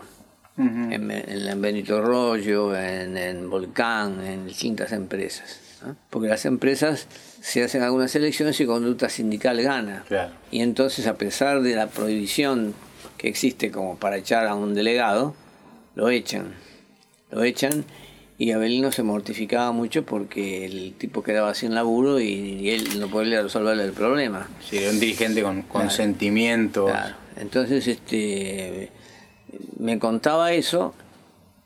en, 0.57 1.09
en- 1.09 1.47
en 1.47 1.61
Benito 1.61 2.01
Rollo, 2.01 2.75
en, 2.77 3.17
en 3.17 3.49
Volcán, 3.49 4.23
en 4.23 4.45
distintas 4.45 4.91
empresas. 4.91 5.59
¿no? 5.83 5.95
Porque 6.11 6.27
las 6.27 6.45
empresas 6.45 7.07
se 7.41 7.63
hacen 7.63 7.81
algunas 7.81 8.15
elecciones 8.15 8.59
y 8.61 8.67
conducta 8.67 9.09
sindical 9.09 9.59
gana. 9.63 10.03
Claro. 10.07 10.33
Y 10.51 10.61
entonces, 10.61 11.07
a 11.07 11.15
pesar 11.15 11.61
de 11.61 11.75
la 11.75 11.87
prohibición 11.87 12.75
que 13.21 13.27
existe 13.27 13.69
como 13.69 13.97
para 13.97 14.17
echar 14.17 14.47
a 14.47 14.55
un 14.55 14.73
delegado, 14.73 15.35
lo 15.93 16.09
echan. 16.09 16.55
Lo 17.29 17.43
echan 17.43 17.85
y 18.39 18.51
Abelino 18.51 18.91
se 18.91 19.03
mortificaba 19.03 19.71
mucho 19.71 20.03
porque 20.03 20.65
el 20.65 20.95
tipo 20.97 21.21
quedaba 21.21 21.53
sin 21.53 21.75
laburo 21.75 22.19
y, 22.19 22.25
y 22.25 22.71
él 22.71 22.99
no 22.99 23.09
podía 23.09 23.43
resolverle 23.43 23.83
el 23.83 23.91
problema. 23.91 24.49
Sí, 24.67 24.77
era 24.77 24.89
un 24.89 24.99
dirigente 24.99 25.43
con, 25.43 25.61
con 25.61 25.91
sentimientos. 25.91 26.89
Claro. 26.89 27.15
Entonces, 27.35 27.87
este, 27.87 28.89
me 29.77 29.99
contaba 29.99 30.53
eso 30.53 30.95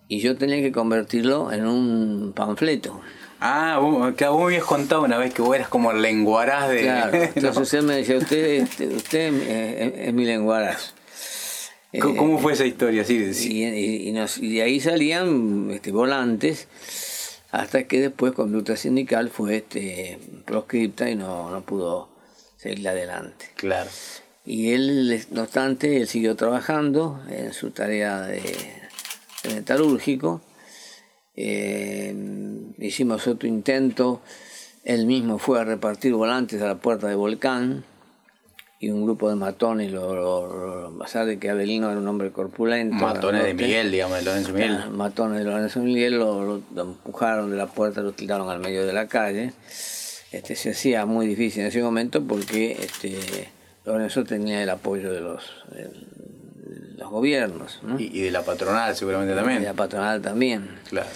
y 0.10 0.20
yo 0.20 0.36
tenía 0.36 0.62
que 0.62 0.74
convertirlo 0.74 1.54
en 1.54 1.68
un 1.68 2.34
panfleto. 2.36 3.00
Ah, 3.40 3.78
vos, 3.80 4.14
que 4.16 4.28
vos 4.28 4.40
me 4.40 4.46
habías 4.48 4.66
contado 4.66 5.04
una 5.04 5.18
vez 5.18 5.34
que 5.34 5.42
vos 5.42 5.56
eras 5.56 5.70
como 5.70 5.92
el 5.92 6.02
lenguaraz 6.02 6.68
de... 6.68 6.82
Claro. 6.82 7.14
Entonces 7.36 7.74
¿no? 7.76 7.80
él 7.80 7.86
me 7.86 7.96
decía, 7.96 8.18
usted, 8.18 8.46
este, 8.62 8.88
usted 8.88 9.34
eh, 9.34 9.94
es, 9.96 10.08
es 10.10 10.14
mi 10.14 10.26
lenguaraz. 10.26 10.95
¿Cómo- 12.02 12.16
¿Cómo 12.18 12.40
fue 12.40 12.54
esa 12.54 12.66
historia? 12.66 13.04
Sí, 13.04 13.34
sí. 13.34 13.54
Y, 13.54 13.66
y- 13.66 14.10
y 14.10 14.12
nos- 14.12 14.38
y 14.38 14.56
de 14.56 14.62
ahí 14.64 14.80
salían 14.80 15.70
este, 15.72 15.92
volantes 15.92 16.68
hasta 17.52 17.84
que 17.88 18.02
después 18.02 18.34
conducta 18.34 18.76
sindical 18.76 19.30
fue 19.30 19.58
este, 19.58 20.20
proscripta 20.46 21.10
y 21.10 21.16
no, 21.16 21.50
no 21.50 21.62
pudo 21.62 22.10
seguir 22.58 22.88
adelante. 22.88 23.46
Claro. 23.56 23.90
Y 24.46 24.72
él, 24.74 25.26
no 25.32 25.44
obstante, 25.44 25.98
él 25.98 26.08
siguió 26.08 26.36
trabajando 26.36 27.22
en 27.30 27.54
su 27.54 27.72
tarea 27.72 28.22
de, 28.22 28.42
de 29.44 29.54
metalúrgico. 29.56 30.42
Eh, 31.36 32.16
hicimos 32.80 33.28
otro 33.28 33.48
intento. 33.48 34.22
Él 34.84 35.06
mismo 35.06 35.40
fue 35.40 35.60
a 35.60 35.64
repartir 35.64 36.14
volantes 36.14 36.62
a 36.62 36.68
la 36.68 36.76
puerta 36.78 37.08
de 37.08 37.16
Volcán 37.16 37.84
y 38.86 38.92
un 38.92 39.04
grupo 39.04 39.30
de 39.30 39.36
matones, 39.36 39.92
lo, 39.92 40.14
lo- 40.14 40.48
lo- 40.48 40.88
a 41.02 41.04
pesar 41.06 41.26
de 41.26 41.40
que 41.40 41.50
Abelino 41.50 41.90
era 41.90 42.00
un 42.00 42.08
hombre 42.08 42.32
corpulento. 42.32 42.96
Matones 42.96 43.44
de 43.44 43.54
Miguel, 43.54 43.92
digamos, 43.92 44.18
de 44.20 44.24
Lorenzo 44.26 44.54
Miguel. 44.54 44.78
Ah, 44.84 44.90
matones 44.92 45.40
de 45.40 45.46
Lorenzo 45.46 45.80
Miguel 45.80 46.20
lo, 46.20 46.62
empujaron 46.78 47.50
de 47.50 47.58
la 47.58 47.68
puerta, 47.68 48.02
lo 48.02 48.12
tiraron 48.12 48.50
al 48.50 48.60
medio 48.60 48.86
de 48.86 48.94
la 48.94 49.08
calle. 49.08 49.54
Este, 50.32 50.56
se 50.56 50.72
hacía 50.72 51.06
muy 51.06 51.26
difícil 51.28 51.62
en 51.62 51.68
ese 51.68 51.82
momento 51.82 52.22
porque 52.24 52.74
este, 52.80 53.18
Lorenzo 53.86 54.24
tenía 54.24 54.62
el 54.62 54.70
apoyo 54.70 55.12
de 55.12 55.22
los, 55.22 55.44
de 55.72 55.90
los 56.98 57.10
gobiernos 57.10 57.80
¿no? 57.84 58.00
Y, 58.00 58.10
y 58.14 58.22
de 58.22 58.32
la 58.32 58.44
patronal 58.44 58.96
seguramente 58.96 59.34
y 59.34 59.36
también. 59.36 59.60
de 59.62 59.68
la 59.68 59.74
patronal 59.74 60.22
también. 60.22 60.68
Claro. 60.90 61.08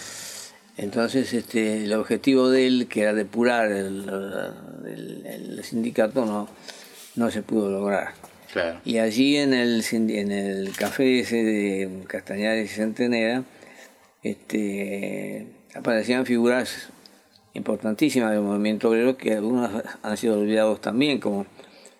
Entonces 0.77 1.33
este, 1.33 1.83
el 1.83 1.93
objetivo 1.93 2.49
de 2.49 2.65
él, 2.67 2.87
que 2.89 3.01
era 3.01 3.13
depurar 3.13 3.71
el, 3.71 4.09
el- 4.87 5.25
el 5.25 5.63
sindicato, 5.63 6.25
no, 6.25 6.47
no 7.19 7.29
se 7.29 7.41
pudo 7.43 7.69
lograr. 7.69 8.13
Claro. 8.51 8.79
Y 8.83 8.97
allí 8.97 9.37
en 9.37 9.53
el, 9.53 9.83
en 9.91 10.31
el 10.31 10.71
café 10.75 11.19
ese 11.19 11.35
de 11.43 12.03
Castañares 12.07 12.71
y 12.71 12.73
Centenera 12.73 13.43
este, 14.23 15.47
aparecían 15.75 16.25
figuras 16.25 16.89
importantísimas 17.53 18.31
del 18.31 18.41
movimiento 18.41 18.89
obrero 18.89 19.17
que 19.17 19.33
algunos 19.33 19.69
han 20.01 20.17
sido 20.17 20.39
olvidados 20.39 20.81
también, 20.81 21.19
como 21.19 21.45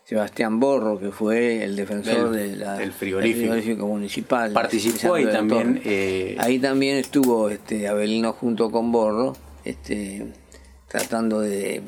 Sebastián 0.05 0.59
Borro, 0.59 0.99
que 0.99 1.11
fue 1.11 1.63
el 1.63 1.75
defensor 1.75 2.31
Del- 2.31 2.51
de 2.51 2.65
la- 2.65 2.77
del 2.77 2.91
frigorífico. 2.93 3.85
municipal. 3.87 4.51
Participó 4.53 5.15
ahí 5.15 5.25
también, 5.25 5.81
eh, 5.85 6.35
Ahí 6.39 6.57
también 6.59 6.97
estuvo 6.97 7.49
este, 7.49 7.87
Abelino 7.87 8.33
junto 8.33 8.71
con 8.71 8.91
Borro, 8.91 9.35
este, 9.65 10.25
tratando 10.87 11.41
de 11.41 11.81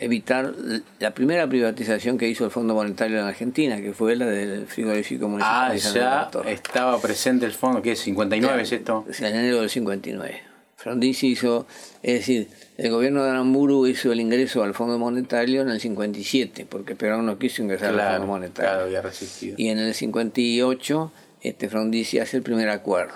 evitar 0.00 0.54
la 0.98 1.12
primera 1.12 1.46
privatización 1.46 2.16
que 2.16 2.26
hizo 2.26 2.46
el 2.46 2.50
Fondo 2.50 2.74
Monetario 2.74 3.20
en 3.20 3.26
Argentina, 3.26 3.80
que 3.80 3.92
fue 3.92 4.16
la 4.16 4.26
del 4.26 4.66
frigorífico 4.66 5.28
municipal. 5.28 5.72
Ah, 5.72 5.76
ya 5.76 6.30
estaba 6.46 7.00
presente 7.00 7.44
el 7.44 7.52
fondo, 7.52 7.82
¿qué 7.82 7.92
es? 7.92 8.06
¿59 8.06 8.60
es 8.60 8.72
esto? 8.72 9.04
En 9.18 9.26
enero 9.26 9.60
del 9.60 9.68
59. 9.68 10.42
Frondizi 10.76 11.28
hizo, 11.28 11.66
es 12.02 12.14
decir, 12.14 12.48
el 12.78 12.90
gobierno 12.90 13.22
de 13.22 13.30
Aramburu 13.30 13.86
hizo 13.86 14.10
el 14.12 14.20
ingreso 14.20 14.62
al 14.62 14.72
Fondo 14.72 14.98
Monetario 14.98 15.60
en 15.60 15.68
el 15.68 15.78
57, 15.78 16.66
porque 16.66 16.96
Perón 16.96 17.26
no 17.26 17.38
quiso 17.38 17.60
ingresar 17.62 17.98
al 18.00 18.12
Fondo 18.12 18.26
Monetario. 18.26 18.70
claro, 18.70 18.84
había 18.86 19.02
resistido. 19.02 19.56
Y 19.58 19.68
en 19.68 19.78
el 19.78 19.92
58, 19.92 21.12
este 21.42 21.68
Frondizi 21.68 22.18
hace 22.20 22.38
el 22.38 22.42
primer 22.42 22.70
acuerdo, 22.70 23.12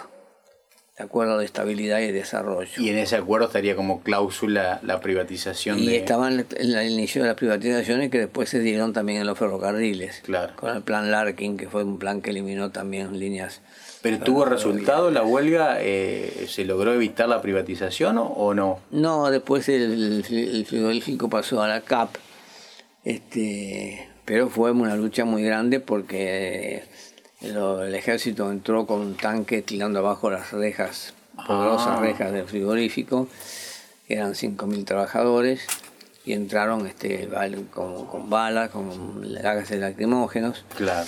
el 0.97 1.07
acuerdo 1.07 1.39
de 1.39 1.45
estabilidad 1.45 1.99
y 2.01 2.13
desarrollo. 2.13 2.71
Y 2.81 2.89
en 2.89 2.99
ese 2.99 3.17
acuerdo 3.17 3.47
estaría 3.49 3.75
como 3.75 4.01
cláusula 4.03 4.79
la 4.85 5.01
privatización 5.01 5.79
Y 5.81 5.87
de... 5.87 5.97
estaban 5.97 6.35
en 6.35 6.47
el- 6.75 6.91
inicio 6.91 7.23
de 7.23 7.29
las 7.29 7.37
privatizaciones 7.37 8.11
que 8.11 8.19
después 8.21 8.49
se 8.49 8.61
dieron 8.61 8.93
también 8.93 9.21
en 9.21 9.27
los 9.27 9.37
ferrocarriles. 9.37 10.21
Claro. 10.25 10.53
Con 10.55 10.77
el 10.77 10.83
plan 10.83 11.11
Larkin, 11.11 11.57
que 11.57 11.69
fue 11.69 11.83
un 11.83 11.99
plan 11.99 12.21
que 12.23 12.31
eliminó 12.31 12.71
también 12.71 13.19
líneas. 13.19 13.61
¿Pero 14.03 14.19
tuvo 14.21 14.45
resultado 14.45 15.11
la 15.11 15.23
huelga? 15.23 15.79
Eh, 15.81 16.47
¿Se 16.49 16.65
logró 16.65 16.93
evitar 16.93 17.29
la 17.29 17.41
privatización 17.43 18.19
o, 18.19 18.25
o 18.27 18.55
no? 18.55 18.79
No, 18.91 19.31
después 19.31 19.69
el, 19.71 20.23
el 20.31 20.67
frigorífico 20.67 21.29
pasó 21.29 21.63
a 21.63 21.69
la 21.69 21.81
CAP, 21.81 22.11
este, 23.03 24.09
pero 24.25 24.49
fue 24.49 24.71
una 24.73 24.95
lucha 24.95 25.25
muy 25.25 25.43
grande 25.43 25.81
porque 25.81 26.85
el 27.45 27.95
ejército 27.95 28.51
entró 28.51 28.87
con 28.87 29.01
un 29.01 29.17
tanque 29.17 29.63
tirando 29.63 29.99
abajo 29.99 30.31
las 30.31 30.53
rejas, 30.53 31.15
poderosas 31.47 31.99
Ah. 31.99 32.01
rejas 32.01 32.33
del 32.33 32.47
frigorífico, 32.47 33.29
que 34.07 34.15
eran 34.15 34.35
5.000 34.35 34.85
trabajadores, 34.85 35.67
y 36.25 36.33
entraron 36.33 36.87
este, 36.87 37.29
con, 37.73 38.07
con 38.07 38.31
balas, 38.31 38.71
con 38.71 39.23
gases 39.33 39.79
lacrimógenos. 39.79 40.65
Claro. 40.77 41.07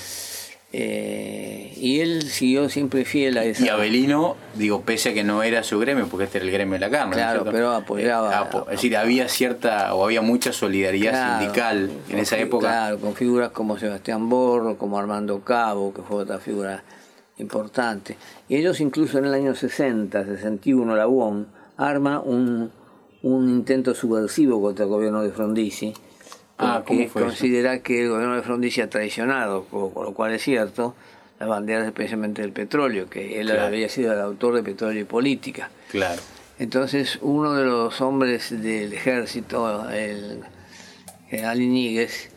Eh, 0.79 1.73
y 1.81 2.01
él 2.01 2.23
siguió 2.23 2.69
siempre 2.69 3.05
fiel 3.07 3.39
a 3.39 3.45
esa... 3.45 3.65
Y 3.65 3.69
Abelino, 3.69 4.37
digo, 4.55 4.83
pese 4.83 5.11
a 5.11 5.15
que 5.15 5.25
no 5.25 5.43
era 5.43 5.63
su 5.63 5.79
gremio, 5.79 6.07
porque 6.09 6.25
este 6.25 6.39
era 6.39 6.45
el 6.47 6.53
gremio 6.53 6.75
de 6.75 6.81
la 6.81 6.91
carne. 6.91 7.17
¿no 7.17 7.23
es 7.23 7.25
Claro, 7.25 7.45
pero 7.51 7.73
apoyaba- 7.73 8.33
Eh, 8.33 8.37
apo- 8.37 8.65
es 8.65 8.73
decir, 8.73 8.97
había 8.97 9.29
cierta, 9.29 9.95
o 9.95 10.05
había 10.05 10.21
mucha 10.21 10.53
solidaridad 10.53 11.13
Claro, 11.13 11.39
sindical 11.41 11.91
en 12.11 12.19
esa 12.19 12.39
época. 12.39 12.67
Claro, 12.67 12.99
con 12.99 13.15
figuras 13.15 13.51
como 13.53 13.79
Sebastián 13.79 14.29
Borro, 14.29 14.77
como 14.77 14.99
Armando 14.99 15.41
Cabo, 15.41 15.95
que 15.95 16.03
fue 16.03 16.19
otra 16.23 16.39
figura 16.39 16.83
importante. 17.39 18.17
Y 18.49 18.57
ellos 18.57 18.81
incluso 18.81 19.19
en 19.19 19.27
el 19.27 19.35
año 19.35 19.55
60, 19.55 20.25
61, 20.25 20.95
la 20.97 21.09
UON 21.09 21.47
arma 21.77 22.21
un, 22.21 22.71
un 23.23 23.49
intento 23.51 23.95
subversivo 23.95 24.61
contra 24.61 24.85
el 24.85 24.91
gobierno 24.91 25.23
de 25.23 25.31
Frondizi, 25.31 25.93
Ah, 26.59 26.83
porque 26.87 27.03
¿cómo 27.05 27.09
fue 27.11 27.23
eso? 27.23 27.29
considera 27.31 27.81
que 27.83 28.03
el 28.03 28.09
gobierno 28.11 28.37
de 28.37 28.43
Frondizi 28.43 28.81
ha 28.81 28.89
traicionado, 28.91 29.65
con, 29.65 29.91
con 29.91 30.05
lo 30.05 30.15
cual 30.15 30.33
es 30.33 30.43
cierto, 30.43 30.95
las 31.39 31.49
banderas 31.49 31.87
especialmente 31.87 32.41
del 32.43 32.53
petróleo, 32.53 33.11
que 33.11 33.41
él 33.41 33.49
Claro. 33.49 33.65
había 33.67 33.89
sido 33.91 34.13
el 34.13 34.21
autor 34.21 34.55
de 34.55 34.63
Petróleo 34.63 35.01
y 35.03 35.05
Política. 35.05 35.71
Claro. 35.91 36.21
Entonces 36.59 37.19
uno 37.21 37.53
de 37.53 37.65
los 37.65 38.01
hombres 38.01 38.51
del 38.63 38.93
ejército, 38.95 39.89
el 39.91 40.43
general 41.29 41.61
Iñiguez, 41.61 42.31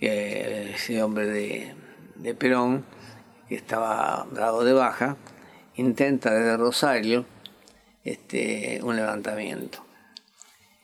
que 0.00 0.70
ese 0.74 1.02
hombre 1.02 1.26
de, 1.26 1.74
de 2.14 2.34
Perón, 2.34 2.84
que 3.48 3.56
estaba 3.56 4.26
dado 4.32 4.64
de 4.64 4.72
baja, 4.72 5.16
intenta 5.76 6.32
desde 6.32 6.56
Rosario 6.56 7.26
este, 8.04 8.80
un 8.82 8.96
levantamiento. 8.96 9.84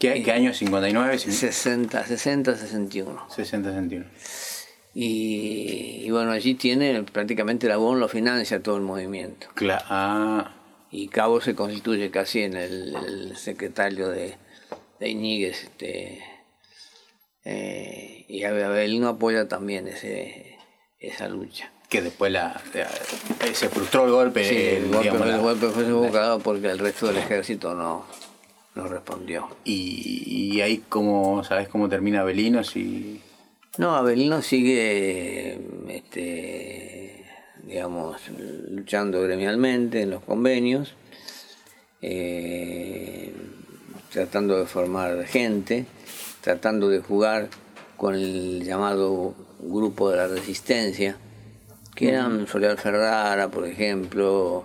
¿Qué, 0.03 0.21
qué 0.25 0.33
año? 0.33 0.51
¿59? 0.51 1.17
60, 1.17 2.05
60, 2.07 2.57
61. 2.57 3.27
60 3.31 3.73
centímetros. 3.73 4.13
Y, 4.95 6.03
y 6.05 6.11
bueno, 6.11 6.33
allí 6.33 6.55
tiene 6.57 7.05
prácticamente 7.05 7.69
la 7.69 7.79
UON 7.79 8.01
lo 8.01 8.09
financia 8.09 8.61
todo 8.61 8.77
el 8.79 8.83
movimiento. 8.83 9.47
Cla- 9.55 9.85
ah, 9.89 10.57
y 10.91 11.07
Cabo 11.07 11.41
se 11.41 11.55
constituye 11.55 12.11
casi 12.11 12.43
en 12.43 12.57
el, 12.57 12.97
el 12.97 13.37
secretario 13.37 14.09
de, 14.09 14.35
de 14.99 15.09
Iñiguez 15.09 15.63
este, 15.63 16.21
eh, 17.45 18.25
y 18.29 18.43
Abelino 18.43 19.09
apoya 19.09 19.47
también 19.47 19.87
ese, 19.87 20.59
esa 20.99 21.29
lucha. 21.29 21.71
que 21.89 22.03
después 22.03 22.33
la, 22.33 22.61
la- 22.75 23.47
eh, 23.47 23.55
se 23.55 23.69
frustró 23.69 24.05
el 24.07 24.11
golpe. 24.11 24.45
Sí, 24.49 24.55
eh, 24.57 24.77
el 24.79 24.89
golpe, 24.89 25.03
digamos, 25.11 25.29
el 25.29 25.39
golpe 25.41 25.67
fue 25.69 25.85
sofocado 25.85 26.41
porque 26.41 26.69
el 26.71 26.79
resto 26.81 27.07
del 27.07 27.19
ejército 27.19 27.75
no, 27.75 28.05
no 28.75 28.89
respondió. 28.89 29.49
y, 29.65 30.55
y 30.55 30.61
ahí, 30.61 30.79
como 30.89 31.45
¿sabes 31.45 31.69
cómo 31.69 31.89
termina 31.89 32.21
Abelino? 32.21 32.65
Si, 32.65 33.21
No, 33.79 33.95
Abelino 33.97 34.43
sigue 34.43 35.59
este, 35.89 37.27
digamos, 37.65 38.21
digamos, 38.29 38.71
luchando 38.71 39.23
gremialmente 39.23 40.03
en 40.03 40.11
los 40.11 40.23
convenios, 40.23 40.95
eh, 42.01 43.33
tratando 44.11 44.59
de 44.59 44.67
formar 44.67 45.25
gente, 45.25 45.87
tratando 46.41 46.89
de 46.89 47.01
jugar 47.01 47.49
con 47.97 48.15
el 48.15 48.65
llamado 48.65 49.35
grupo 49.61 50.11
de 50.11 50.17
la 50.17 50.27
resistencia, 50.27 51.17
que 51.95 52.09
eran 52.09 52.47
Soledad 52.47 52.77
Ferrara, 52.77 53.49
por 53.49 53.67
ejemplo, 53.67 54.65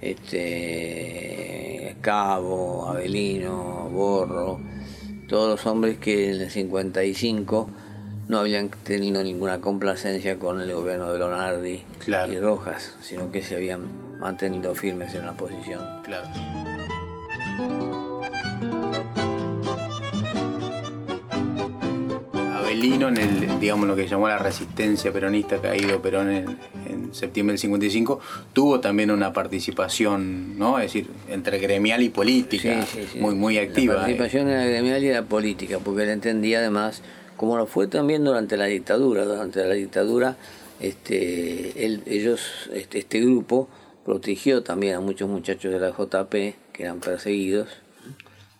este, 0.00 1.96
Cabo, 2.00 2.88
Avelino, 2.88 3.88
Borro, 3.90 4.60
todos 5.28 5.50
los 5.50 5.66
hombres 5.66 5.98
que 5.98 6.34
en 6.34 6.42
el 6.42 6.50
55 6.50 7.70
no 8.28 8.38
habían 8.38 8.68
tenido 8.68 9.22
ninguna 9.22 9.60
complacencia 9.60 10.38
con 10.38 10.60
el 10.60 10.72
gobierno 10.72 11.12
de 11.12 11.18
Lonardi 11.18 11.82
y 12.06 12.38
Rojas, 12.38 12.96
sino 13.00 13.30
que 13.30 13.42
se 13.42 13.56
habían 13.56 14.18
mantenido 14.18 14.74
firmes 14.74 15.14
en 15.14 15.26
la 15.26 15.32
posición. 15.32 15.82
Claro. 16.02 16.28
Avelino, 22.54 23.08
en 23.08 23.16
el, 23.18 23.60
digamos 23.60 23.86
lo 23.86 23.96
que 23.96 24.06
llamó 24.06 24.28
la 24.28 24.38
resistencia 24.38 25.12
peronista 25.12 25.58
caído 25.60 26.00
Perón 26.00 26.30
en, 26.30 26.58
en 26.94 27.14
septiembre 27.14 27.52
del 27.52 27.58
55, 27.58 28.20
tuvo 28.52 28.80
también 28.80 29.10
una 29.10 29.32
participación, 29.32 30.58
¿no? 30.58 30.78
Es 30.78 30.86
decir, 30.86 31.08
entre 31.28 31.58
gremial 31.58 32.02
y 32.02 32.08
política, 32.08 32.86
muy 33.20 33.34
muy 33.34 33.58
activa. 33.58 33.94
La 33.94 34.00
participación 34.00 34.48
era 34.48 34.64
gremial 34.64 35.02
y 35.04 35.08
era 35.08 35.22
política, 35.22 35.78
porque 35.78 36.04
él 36.04 36.10
entendía 36.10 36.58
además, 36.60 37.02
como 37.36 37.56
lo 37.56 37.66
fue 37.66 37.86
también 37.86 38.24
durante 38.24 38.56
la 38.56 38.66
dictadura, 38.66 39.24
durante 39.24 39.64
la 39.64 39.74
dictadura, 39.74 40.36
este, 40.80 41.84
él, 41.84 42.02
ellos, 42.06 42.70
este, 42.72 42.98
este 42.98 43.20
grupo 43.20 43.68
protegió 44.04 44.62
también 44.62 44.94
a 44.94 45.00
muchos 45.00 45.28
muchachos 45.28 45.72
de 45.72 45.80
la 45.80 45.90
JP 45.90 46.32
que 46.72 46.82
eran 46.82 47.00
perseguidos, 47.00 47.68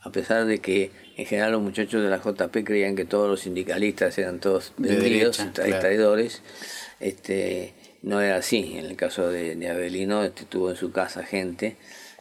a 0.01 0.11
pesar 0.11 0.47
de 0.47 0.59
que 0.59 0.91
en 1.17 1.27
general 1.27 1.53
los 1.53 1.63
muchachos 1.63 2.03
de 2.03 2.11
la 2.11 2.19
JP 2.19 2.65
creían 2.65 2.97
que 2.97 3.05
todos 3.05 3.29
los 3.29 3.41
sindicalistas 3.41 4.17
eran 4.19 4.41
todos 4.41 4.73
vendidos, 4.77 5.45
traidores. 5.53 6.43
Este, 7.01 7.75
no 8.05 8.21
era 8.21 8.37
así. 8.37 8.75
En 8.77 8.87
el 8.87 8.97
caso 8.97 9.29
de, 9.29 9.57
de 9.57 9.69
Avelino, 9.69 10.23
este, 10.23 10.45
tuvo 10.45 10.71
en 10.71 10.77
su 10.77 10.93
casa 10.93 11.25
gente 11.25 11.77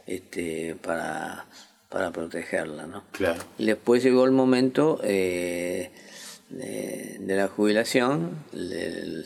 este, 0.07 0.75
para, 0.81 1.45
para 1.89 2.11
protegerla. 2.11 2.87
¿no? 2.87 3.03
Claro. 3.11 3.43
Y 3.57 3.65
después 3.65 4.01
llegó 4.01 4.25
el 4.25 4.31
momento 4.31 4.99
eh, 5.03 5.91
de, 6.49 7.35
la 7.35 7.47
jubilación, 7.47 8.31
le, 8.53 9.23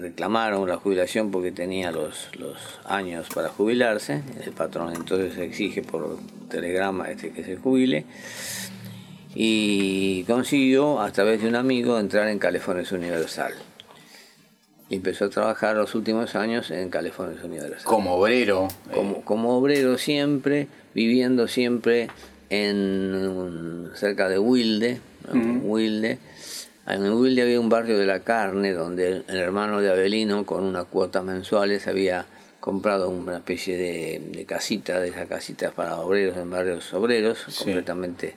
reclamaron 0.00 0.68
la 0.68 0.76
jubilación 0.76 1.30
porque 1.30 1.50
tenía 1.50 1.90
los, 1.90 2.28
los 2.38 2.56
años 2.84 3.26
para 3.34 3.48
jubilarse, 3.48 4.22
el 4.44 4.52
patrón 4.52 4.94
entonces 4.94 5.36
exige 5.38 5.82
por 5.82 6.18
telegrama 6.50 7.10
este 7.10 7.30
que 7.30 7.42
se 7.42 7.56
jubile, 7.56 8.04
y 9.34 10.24
consiguió 10.24 11.00
a 11.00 11.10
través 11.10 11.42
de 11.42 11.48
un 11.48 11.56
amigo 11.56 11.98
entrar 11.98 12.28
en 12.28 12.38
California 12.38 12.84
Universal. 12.92 13.54
Y 14.94 14.98
empezó 14.98 15.24
a 15.24 15.28
trabajar 15.28 15.74
los 15.74 15.96
últimos 15.96 16.36
años 16.36 16.70
en 16.70 16.88
California 16.88 17.36
Universal. 17.42 17.82
Como 17.82 18.14
obrero. 18.14 18.68
Como, 18.92 19.24
como 19.24 19.58
obrero 19.58 19.98
siempre, 19.98 20.68
viviendo 20.94 21.48
siempre 21.48 22.10
en 22.48 23.90
cerca 23.96 24.28
de 24.28 24.38
Wilde, 24.38 25.00
Wilde. 25.32 26.18
En 26.86 27.12
Wilde 27.12 27.42
había 27.42 27.58
un 27.58 27.68
barrio 27.68 27.98
de 27.98 28.06
la 28.06 28.20
carne 28.20 28.72
donde 28.72 29.24
el, 29.26 29.36
hermano 29.36 29.80
de 29.80 29.90
Avelino, 29.90 30.46
con 30.46 30.62
una 30.62 30.84
cuota 30.84 31.22
mensuales, 31.22 31.88
había 31.88 32.26
comprado 32.60 33.10
una 33.10 33.38
especie 33.38 33.76
de, 33.76 34.44
casita, 34.44 35.00
de 35.00 35.08
esas 35.08 35.26
casitas 35.26 35.72
para 35.72 35.96
obreros 35.96 36.36
en 36.36 36.50
barrios 36.50 36.94
obreros, 36.94 37.46
completamente 37.58 38.36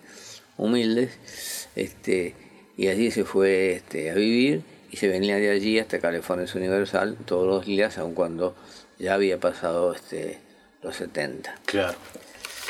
humildes. 0.57 1.67
Este, 1.75 2.33
y 2.75 2.87
allí 2.87 3.11
se 3.11 3.25
fue 3.25 3.73
este, 3.73 4.09
a 4.09 4.15
vivir 4.15 4.63
y 4.91 4.97
se 4.97 5.07
venía 5.07 5.35
de 5.37 5.49
allí 5.49 5.79
hasta 5.79 5.99
California 5.99 6.47
Universal 6.53 7.17
todos 7.25 7.47
los 7.47 7.65
días, 7.65 7.97
aun 7.97 8.13
cuando 8.13 8.55
ya 8.99 9.13
había 9.13 9.39
pasado 9.39 9.93
este, 9.93 10.39
los 10.81 10.95
70. 10.95 11.55
Claro, 11.65 11.97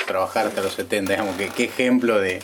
trabajar 0.07 0.47
hasta 0.47 0.61
los 0.61 0.73
70, 0.73 1.13
digamos, 1.13 1.37
que 1.37 1.49
qué 1.49 1.65
ejemplo 1.65 2.19
de, 2.19 2.39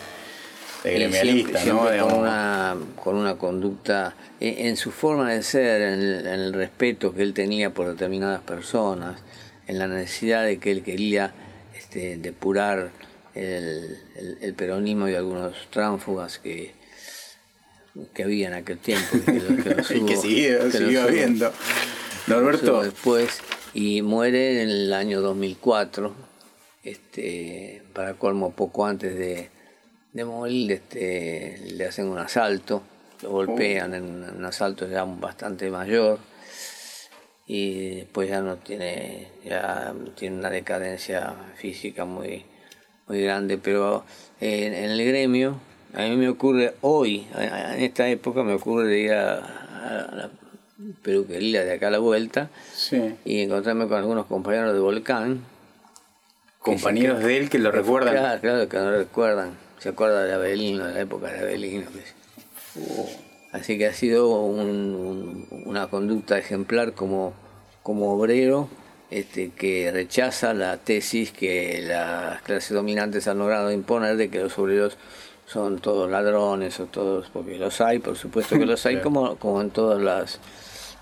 gremialista, 0.83 1.63
¿no? 1.65 1.79
Con, 1.79 2.19
una, 2.19 2.77
con 3.01 3.15
una 3.15 3.37
conducta, 3.37 4.15
en, 4.39 4.77
su 4.77 4.91
forma 4.91 5.31
de 5.31 5.41
ser, 5.41 5.81
en 5.81 6.01
el, 6.27 6.53
respeto 6.53 7.13
que 7.13 7.23
él 7.23 7.33
tenía 7.33 7.71
por 7.71 7.87
determinadas 7.87 8.41
personas, 8.41 9.21
en 9.67 9.79
la 9.79 9.87
necesidad 9.87 10.43
de 10.43 10.59
que 10.59 10.71
él 10.71 10.83
quería 10.83 11.33
este, 11.75 12.17
depurar 12.17 12.91
el, 13.33 13.97
el, 14.41 14.53
peronismo 14.53 15.07
y 15.07 15.15
algunos 15.15 15.55
tránsfugas 15.71 16.37
que, 16.37 16.73
que 18.13 18.23
había 18.23 18.47
en 18.47 18.53
aquel 18.53 18.77
tiempo. 18.79 19.17
Que, 19.25 19.95
y 19.95 20.05
que 20.05 20.17
siguió, 20.17 21.03
habiendo. 21.03 21.51
Norberto. 22.27 22.83
Después, 22.83 23.41
y 23.73 24.01
muere 24.01 24.61
en 24.61 24.69
el 24.69 24.93
año 24.93 25.21
2004, 25.21 26.13
este, 26.83 27.83
para 27.93 28.13
colmo 28.15 28.51
poco 28.51 28.85
antes 28.85 29.15
de, 29.15 29.49
de 30.11 30.25
morir 30.25 30.71
este, 30.71 31.57
le 31.73 31.85
hacen 31.85 32.07
un 32.07 32.19
asalto, 32.19 32.83
lo 33.21 33.31
golpean 33.31 33.93
en 33.93 34.03
un 34.03 34.45
asalto 34.45 34.87
ya 34.87 35.03
bastante 35.03 35.69
mayor 35.69 36.19
y 37.47 37.95
después 37.95 38.29
ya 38.29 38.41
no 38.41 38.57
tiene, 38.57 39.27
ya 39.43 39.93
tiene 40.15 40.37
una 40.37 40.49
decadencia 40.49 41.33
física 41.55 42.05
muy, 42.05 42.45
muy 43.07 43.21
grande, 43.21 43.57
pero 43.57 44.05
en, 44.39 44.73
el 44.73 45.05
gremio, 45.05 45.59
a 45.93 46.01
mí 46.01 46.15
me 46.17 46.29
ocurre 46.29 46.75
hoy, 46.81 47.27
en 47.35 47.83
esta 47.83 48.07
época 48.09 48.43
me 48.43 48.53
ocurre 48.53 48.87
de 48.87 48.99
ir 48.99 49.13
a, 49.13 49.39
la 50.11 50.29
peluquería 51.01 51.63
de 51.63 51.73
acá 51.73 51.87
a 51.87 51.91
la 51.91 51.99
vuelta 51.99 52.49
y 53.25 53.41
encontrarme 53.41 53.87
con 53.87 53.97
algunos 53.97 54.25
compañeros 54.25 54.73
de 54.73 54.79
Volcán. 54.79 55.41
Compañeros 56.59 57.21
de 57.23 57.37
él 57.37 57.49
que 57.49 57.59
lo 57.59 57.71
recuerdan. 57.71 58.13
Claro, 58.13 58.41
claro, 58.41 58.69
que 58.69 58.77
no 58.77 58.91
lo 58.91 58.97
recuerdan 58.97 59.63
se 59.83 59.89
acuerda 59.89 60.23
de 60.23 60.31
Avelino, 60.31 60.87
de 60.87 60.93
la 60.93 61.01
época 61.01 61.29
de 61.29 61.39
Avelino. 61.39 61.87
Así 63.51 63.77
que 63.77 63.87
ha 63.87 63.93
sido 63.93 64.29
una 64.29 65.87
conducta 65.87 66.37
ejemplar 66.37 66.93
como, 66.93 67.33
como 67.83 68.13
obrero 68.13 68.69
este, 69.11 69.49
que 69.49 69.91
rechaza 69.91 70.53
la 70.53 70.77
tesis 70.77 71.33
que 71.33 71.83
las 71.85 72.41
clases 72.43 72.71
dominantes 72.71 73.27
han 73.27 73.39
logrado 73.39 73.73
imponer 73.73 74.15
de 74.15 74.29
que 74.29 74.39
los 74.39 74.57
obreros 74.57 74.97
son 75.45 75.79
todos 75.79 76.09
ladrones 76.09 76.79
o 76.79 76.85
todos, 76.85 77.29
porque 77.31 77.57
los 77.57 77.81
hay, 77.81 77.99
por 77.99 78.15
supuesto 78.15 78.57
que 78.57 78.65
los 78.65 78.85
hay, 78.85 78.97
como, 79.01 79.35
como 79.37 79.61
en 79.61 79.69
todas 79.69 80.01
las 80.01 80.39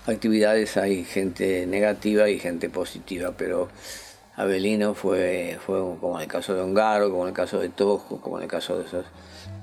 actividades 0.06 0.76
hay 0.76 1.04
gente 1.04 1.66
negativa 1.66 2.28
y 2.28 2.38
gente 2.38 2.68
positiva, 2.68 3.34
pero 3.36 3.68
Avelino 4.36 4.94
fue, 4.94 5.58
fue 5.64 5.78
como 6.00 6.16
en 6.16 6.22
el 6.22 6.28
caso 6.28 6.54
de 6.54 6.62
Ongaro, 6.62 7.10
como 7.10 7.22
en 7.22 7.28
el 7.28 7.34
caso 7.34 7.58
de 7.60 7.68
Tojo, 7.68 8.20
como 8.20 8.38
en 8.38 8.44
el 8.44 8.48
caso 8.48 8.78
de 8.78 8.86
esos 8.86 9.06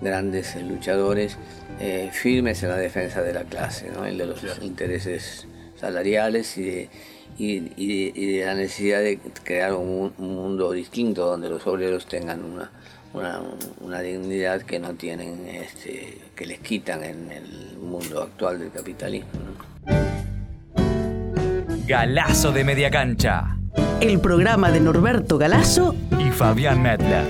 grandes 0.02 0.56
luchadores 0.62 1.38
eh, 1.80 2.10
firmes 2.14 2.64
en 2.64 2.70
la 2.70 2.78
defensa 2.78 3.22
de 3.22 3.34
la 3.34 3.44
clase, 3.44 3.90
¿no? 3.90 4.06
el 4.06 4.18
de 4.18 4.26
los 4.26 4.44
intereses 4.62 5.48
salariales 5.80 6.58
y 6.58 6.64
de, 6.64 6.90
y, 7.38 8.38
de, 8.38 8.46
la 8.46 8.54
necesidad 8.54 9.00
de 9.00 9.20
crear 9.44 9.74
un, 9.74 10.14
mundo 10.18 10.72
distinto 10.72 11.26
donde 11.26 11.50
los 11.50 11.66
obreros 11.68 12.06
tengan 12.06 12.44
una, 12.44 12.72
una, 13.14 14.02
dignidad 14.02 14.62
que 14.62 14.80
no 14.80 14.94
tienen, 14.94 15.48
este, 15.48 16.18
que 16.36 16.46
les 16.46 16.60
quitan 16.60 17.04
en 17.04 17.32
el 17.32 17.78
mundo 17.78 18.24
actual 18.24 18.60
del 18.60 18.72
capitalismo. 18.72 19.30
Galazo 21.88 22.52
de 22.52 22.64
media 22.64 22.92
cancha 22.92 23.60
el 24.02 24.22
programa 24.22 24.72
de 24.72 24.80
Norberto 24.80 25.38
Galazo 25.38 25.94
y 26.20 26.32
Fabián 26.32 26.82
Medler. 26.82 27.26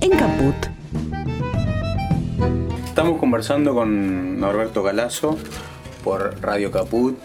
En 0.00 0.10
Caput. 0.10 0.54
Estamos 2.86 3.18
conversando 3.18 3.74
con 3.74 4.38
Norberto 4.38 4.84
Galazo 4.84 5.36
por 6.04 6.40
Radio 6.40 6.70
Caput. 6.70 7.18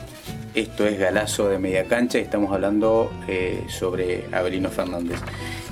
Esto 0.56 0.88
es 0.88 0.98
Galazo 0.98 1.50
de 1.50 1.60
Media 1.60 1.86
Cancha 1.86 2.18
y 2.18 2.22
estamos 2.22 2.52
hablando 2.52 3.12
eh, 3.28 3.64
sobre 3.70 4.26
Abelino 4.32 4.70
Fernández. 4.70 5.20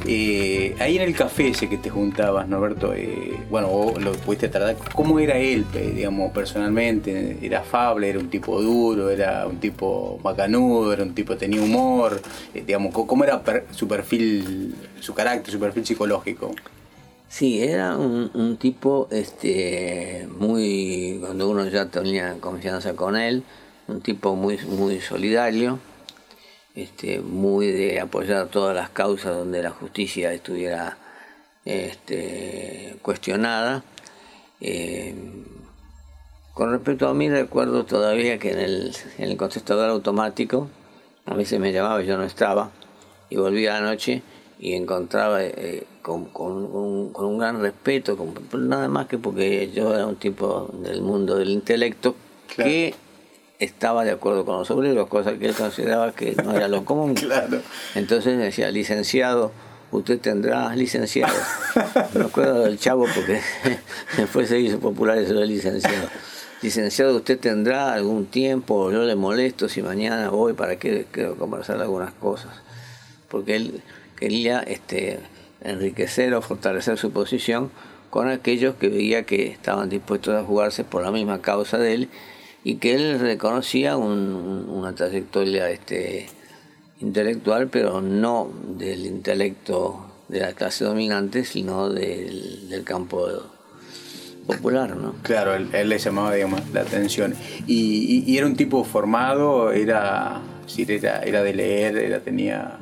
Eh, 0.05 0.75
ahí 0.79 0.95
en 0.95 1.03
el 1.03 1.13
café 1.13 1.49
ese 1.49 1.67
que 1.67 1.77
te 1.77 1.89
juntabas, 1.89 2.47
Norberto, 2.47 2.93
eh, 2.93 3.37
bueno, 3.49 3.67
vos 3.67 4.01
lo 4.01 4.13
pudiste 4.13 4.47
tratar, 4.47 4.77
¿cómo 4.93 5.19
era 5.19 5.37
él, 5.37 5.65
digamos, 5.73 6.31
personalmente? 6.31 7.37
¿Era 7.41 7.59
afable, 7.59 8.09
era 8.09 8.19
un 8.19 8.29
tipo 8.29 8.61
duro, 8.61 9.09
era 9.09 9.45
un 9.45 9.59
tipo 9.59 10.19
macanudo, 10.23 10.93
era 10.93 11.03
un 11.03 11.13
tipo 11.13 11.33
que 11.33 11.39
tenía 11.39 11.61
humor? 11.61 12.21
Eh, 12.53 12.63
digamos, 12.65 12.93
¿cómo 12.93 13.23
era 13.23 13.41
su 13.71 13.87
perfil, 13.87 14.73
su 14.99 15.13
carácter, 15.13 15.51
su 15.51 15.59
perfil 15.59 15.85
psicológico? 15.85 16.51
Sí, 17.27 17.61
era 17.61 17.95
un, 17.95 18.57
tipo 18.57 19.07
este, 19.11 20.27
muy, 20.39 21.17
cuando 21.19 21.49
uno 21.49 21.67
ya 21.67 21.85
tenía 21.85 22.37
confianza 22.39 22.93
con 22.95 23.15
él, 23.15 23.43
un 23.87 24.01
tipo 24.01 24.35
muy, 24.35 24.57
muy 24.65 24.99
solidario, 25.01 25.77
este, 26.75 27.19
muy 27.19 27.67
de 27.67 27.99
apoyar 27.99 28.47
todas 28.47 28.75
las 28.75 28.89
causas 28.89 29.35
donde 29.35 29.63
la 29.63 29.71
justicia 29.71 30.33
estuviera 30.33 30.97
este, 31.65 32.97
cuestionada. 33.01 33.83
Eh, 34.61 35.13
con 36.53 36.71
respecto 36.71 37.07
a 37.07 37.13
mí, 37.13 37.29
recuerdo 37.29 37.85
todavía 37.85 38.37
que 38.37 38.51
en 38.51 38.59
el, 38.59 38.95
en 39.17 39.29
el 39.29 39.37
contestador 39.37 39.89
automático, 39.89 40.69
a 41.25 41.33
veces 41.33 41.59
me 41.59 41.71
llamaba 41.71 42.03
y 42.03 42.07
yo 42.07 42.17
no 42.17 42.23
estaba, 42.23 42.71
y 43.29 43.37
volvía 43.37 43.77
a 43.77 43.81
la 43.81 43.89
noche 43.91 44.21
y 44.59 44.73
encontraba 44.73 45.43
eh, 45.43 45.85
con, 46.01 46.29
un, 46.33 47.13
con, 47.13 47.25
un, 47.25 47.37
gran 47.37 47.61
respeto, 47.61 48.17
nada 48.57 48.89
más 48.89 49.07
que 49.07 49.17
porque 49.17 49.71
yo 49.71 49.93
era 49.95 50.05
un 50.05 50.17
tipo 50.17 50.69
del 50.73 51.01
mundo 51.01 51.37
del 51.37 51.49
intelecto 51.49 52.15
que 52.53 52.93
estaba 53.59 54.05
de 54.05 54.11
acuerdo 54.11 54.45
con 54.45 54.57
los 54.57 54.71
obreros, 54.71 55.07
cosa 55.09 55.37
que 55.37 55.47
él 55.47 55.53
consideraba 55.53 56.13
que 56.13 56.33
no 56.35 56.55
era 56.55 56.67
lo 56.67 56.85
común. 56.85 57.13
claro. 57.15 57.61
Entonces 57.93 58.37
decía, 58.37 58.71
licenciado, 58.71 59.51
usted 59.91 60.19
tendrá 60.19 60.73
licenciado. 60.75 61.35
Me 62.13 62.25
acuerdo 62.25 62.61
del 62.63 62.79
chavo 62.79 63.05
porque 63.13 63.41
después 64.17 64.47
se 64.47 64.59
hizo 64.59 64.79
popular 64.79 65.17
eso 65.17 65.33
de 65.33 65.45
licenciado. 65.45 66.07
Licenciado, 66.61 67.15
usted 67.15 67.39
tendrá 67.39 67.93
algún 67.93 68.25
tiempo, 68.25 68.91
yo 68.91 69.03
le 69.03 69.15
molesto 69.15 69.69
si 69.69 69.81
mañana 69.81 70.29
voy 70.29 70.53
para 70.53 70.77
que 70.77 71.05
quiero 71.11 71.35
conversar 71.35 71.79
algunas 71.81 72.13
cosas. 72.13 72.51
Porque 73.29 73.55
él 73.55 73.81
quería 74.17 74.59
este, 74.61 75.19
enriquecer 75.61 76.33
o 76.33 76.41
fortalecer 76.41 76.97
su 76.97 77.11
posición 77.11 77.71
con 78.09 78.27
aquellos 78.27 78.75
que 78.75 78.89
veía 78.89 79.23
que 79.23 79.47
estaban 79.47 79.89
dispuestos 79.89 80.35
a 80.35 80.43
jugarse 80.43 80.83
por 80.83 81.03
la 81.03 81.11
misma 81.11 81.41
causa 81.41 81.77
de 81.77 81.93
él 81.93 82.09
y 82.63 82.75
que 82.75 82.95
él 82.95 83.19
reconocía 83.19 83.97
una 83.97 84.93
trayectoria 84.93 85.69
este, 85.69 86.27
intelectual, 86.99 87.69
pero 87.69 88.01
no 88.01 88.51
del 88.77 89.05
intelecto 89.05 90.05
de 90.27 90.41
la 90.41 90.53
clase 90.53 90.85
dominante, 90.85 91.45
sino 91.45 91.89
del, 91.89 92.83
campo 92.83 93.27
popular, 94.45 94.95
¿no? 94.95 95.15
Claro, 95.21 95.53
él, 95.55 95.89
le 95.89 95.97
llamaba, 95.97 96.33
digamos, 96.33 96.61
la 96.73 96.81
atención. 96.81 97.33
Y, 97.67 98.37
era 98.37 98.45
un 98.45 98.55
tipo 98.55 98.83
formado, 98.83 99.71
era, 99.71 100.41
era, 100.77 101.21
era 101.21 101.43
de 101.43 101.53
leer, 101.53 101.97
era, 101.97 102.19
tenía... 102.19 102.77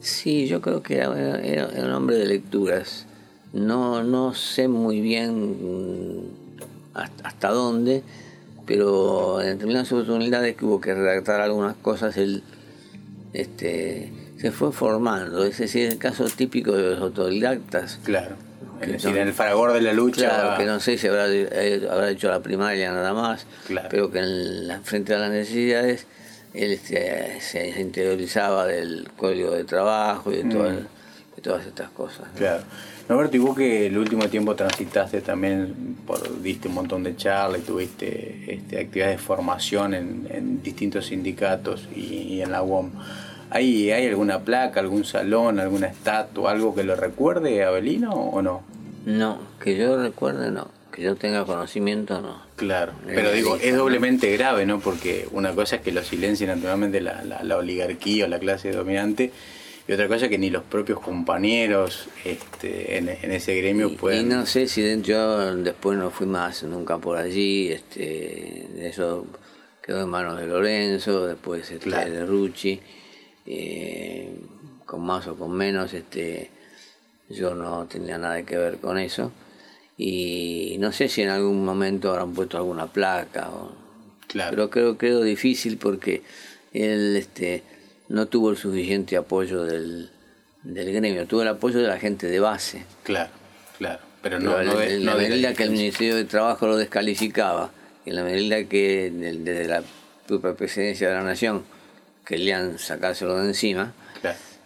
Sí, 0.00 0.46
yo 0.46 0.60
creo 0.60 0.82
que 0.82 0.96
era, 0.96 1.40
era, 1.40 1.68
un 1.84 1.92
hombre 1.92 2.16
de 2.16 2.26
lecturas. 2.26 3.06
No, 3.52 4.02
no 4.02 4.34
sé 4.34 4.68
muy 4.68 5.00
bien 5.00 6.28
hasta, 6.94 7.28
hasta 7.28 7.48
dónde, 7.50 8.02
pero 8.70 9.40
en 9.40 9.48
determinadas 9.48 9.90
oportunidades 9.90 10.54
que 10.54 10.64
hubo 10.64 10.80
que 10.80 10.94
redactar 10.94 11.40
algunas 11.40 11.74
cosas, 11.74 12.16
él 12.16 12.44
este, 13.32 14.12
se 14.38 14.52
fue 14.52 14.70
formando. 14.70 15.42
Es 15.42 15.58
decir, 15.58 15.90
el 15.90 15.98
caso 15.98 16.26
típico 16.26 16.70
de 16.70 16.90
los 16.90 17.00
autodidactas. 17.00 17.98
Claro. 18.04 18.36
Es 18.80 18.92
decir, 18.92 19.16
en 19.16 19.26
el 19.26 19.34
fragor 19.34 19.72
de 19.72 19.80
la 19.80 19.92
lucha. 19.92 20.28
Claro, 20.28 20.56
que 20.56 20.66
no 20.66 20.78
sé 20.78 20.98
si 20.98 21.08
habrá, 21.08 21.26
eh, 21.28 21.84
habrá 21.90 22.10
hecho 22.10 22.28
la 22.28 22.38
primaria 22.38 22.92
nada 22.92 23.12
más, 23.12 23.44
pero 23.90 24.08
que 24.12 24.20
en 24.20 24.68
la, 24.68 24.78
frente 24.78 25.14
a 25.14 25.18
las 25.18 25.32
necesidades 25.32 26.06
él 26.54 26.70
este, 26.70 27.40
se 27.40 27.80
interiorizaba 27.80 28.66
del 28.66 29.08
código 29.16 29.50
de 29.50 29.64
trabajo 29.64 30.30
y 30.30 30.44
de, 30.44 30.44
todas, 30.44 30.74
mm. 30.74 31.34
de 31.34 31.42
todas 31.42 31.66
estas 31.66 31.90
cosas. 31.90 32.28
Claro. 32.36 32.62
Norberto, 33.10 33.36
y 33.36 33.40
vos 33.40 33.56
que 33.56 33.86
el 33.86 33.98
último 33.98 34.28
tiempo 34.28 34.54
transitaste 34.54 35.20
también, 35.20 35.96
por, 36.06 36.40
diste 36.42 36.68
un 36.68 36.74
montón 36.74 37.02
de 37.02 37.16
charlas 37.16 37.60
y 37.60 37.64
tuviste 37.64 38.44
este, 38.46 38.78
actividades 38.78 39.16
de 39.16 39.22
formación 39.22 39.94
en, 39.94 40.62
distintos 40.62 41.06
sindicatos 41.06 41.88
y, 41.96 42.40
en 42.40 42.52
la 42.52 42.62
UOM. 42.62 42.92
¿Hay, 43.50 43.90
¿Hay 43.90 44.06
alguna 44.06 44.38
placa, 44.44 44.78
algún 44.78 45.04
salón, 45.04 45.58
alguna 45.58 45.88
estatua, 45.88 46.52
algo 46.52 46.72
que 46.72 46.84
lo 46.84 46.94
recuerde 46.94 47.64
a 47.64 47.70
Belino 47.70 48.12
o 48.12 48.42
no? 48.42 48.62
No, 49.04 49.40
que 49.60 49.76
yo 49.76 50.00
recuerde 50.00 50.52
no, 50.52 50.68
que 50.92 51.02
yo 51.02 51.16
tenga 51.16 51.44
conocimiento 51.44 52.20
no. 52.20 52.40
Claro, 52.54 52.92
pero 53.06 53.32
digo, 53.32 53.56
es 53.60 53.74
doblemente 53.74 54.30
grave, 54.36 54.66
¿no? 54.66 54.78
Porque 54.78 55.26
una 55.32 55.52
cosa 55.52 55.76
es 55.76 55.82
que 55.82 55.90
lo 55.90 56.04
silencie 56.04 56.46
naturalmente 56.46 57.00
la, 57.00 57.24
la, 57.24 57.42
la 57.42 57.56
oligarquía 57.56 58.26
o 58.26 58.28
la 58.28 58.38
clase 58.38 58.70
dominante 58.70 59.32
y 59.88 59.92
otra 59.92 60.08
cosa 60.08 60.28
que 60.28 60.38
ni 60.38 60.50
los 60.50 60.62
propios 60.62 61.00
compañeros 61.00 62.08
este, 62.24 62.98
en, 62.98 63.08
ese 63.08 63.56
gremio 63.56 63.96
pueden... 63.96 64.26
Y 64.26 64.28
no 64.28 64.46
sé 64.46 64.68
si 64.68 65.02
yo 65.02 65.56
después 65.56 65.98
no 65.98 66.10
fui 66.10 66.26
más 66.26 66.62
nunca 66.62 66.98
por 66.98 67.16
allí, 67.16 67.72
este, 67.72 68.68
eso 68.86 69.26
quedó 69.82 70.02
en 70.02 70.08
manos 70.08 70.38
de 70.38 70.46
Lorenzo, 70.46 71.26
después 71.26 71.70
este, 71.70 71.90
de 71.90 72.26
Rucci, 72.26 72.80
eh, 73.46 74.32
con 74.84 75.02
más 75.02 75.26
o 75.26 75.36
con 75.36 75.52
menos, 75.52 75.92
este, 75.94 76.50
yo 77.28 77.54
no 77.54 77.86
tenía 77.86 78.18
nada 78.18 78.42
que 78.44 78.56
ver 78.56 78.78
con 78.78 78.98
eso. 78.98 79.32
Y 79.96 80.76
no 80.78 80.92
sé 80.92 81.08
si 81.08 81.22
en 81.22 81.30
algún 81.30 81.64
momento 81.64 82.10
habrán 82.10 82.32
puesto 82.32 82.56
alguna 82.56 82.86
placa, 82.86 83.50
o, 83.50 83.72
claro. 84.28 84.50
pero 84.50 84.70
creo, 84.70 84.98
creo 84.98 85.22
difícil 85.22 85.78
porque 85.78 86.22
él... 86.72 87.16
Este, 87.16 87.69
no 88.10 88.26
tuvo 88.26 88.50
el 88.50 88.56
suficiente 88.56 89.16
apoyo 89.16 89.64
del, 89.64 90.10
del 90.64 90.92
gremio, 90.92 91.26
tuvo 91.26 91.42
el 91.42 91.48
apoyo 91.48 91.78
de 91.80 91.86
la 91.86 91.98
gente 91.98 92.26
de 92.26 92.40
base. 92.40 92.84
Claro, 93.04 93.30
claro. 93.78 94.00
Pero 94.20 94.38
no, 94.38 94.60
en 94.60 95.06
la 95.06 95.14
medida 95.14 95.54
que 95.54 95.62
el 95.62 95.70
Ministerio 95.70 96.16
de 96.16 96.24
Trabajo 96.24 96.66
lo 96.66 96.76
descalificaba, 96.76 97.70
en 98.04 98.16
la 98.16 98.22
medida 98.22 98.64
que 98.64 99.10
desde 99.10 99.66
la 99.66 99.82
propia 100.26 100.54
presidencia 100.54 101.08
de 101.08 101.14
la 101.14 101.22
Nación 101.22 101.62
querían 102.26 102.78
sacárselo 102.78 103.38
de 103.38 103.46
encima, 103.46 103.94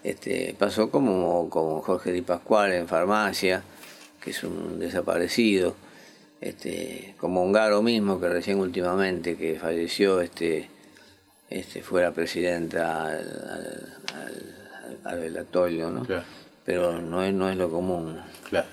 este, 0.02 0.54
pasó 0.58 0.90
como, 0.90 1.48
como 1.50 1.80
Jorge 1.82 2.12
Di 2.12 2.22
Pascual 2.22 2.72
en 2.72 2.88
farmacia, 2.88 3.62
que 4.20 4.30
es 4.30 4.42
un 4.42 4.78
desaparecido, 4.80 5.76
este, 6.40 7.14
como 7.18 7.44
Ungaro 7.44 7.80
mismo, 7.82 8.20
que 8.20 8.28
recién 8.28 8.58
últimamente, 8.58 9.36
que 9.36 9.58
falleció 9.58 10.20
este, 10.20 10.68
este, 11.50 11.82
fuera 11.82 12.12
presidenta 12.12 13.06
al, 13.06 13.98
al, 15.04 15.94
¿no? 15.94 16.06
Pero 16.64 17.00
no 17.00 17.22
es, 17.22 17.34
no 17.34 17.50
es 17.50 17.56
lo 17.56 17.70
común. 17.70 18.20
Claro. 18.48 18.66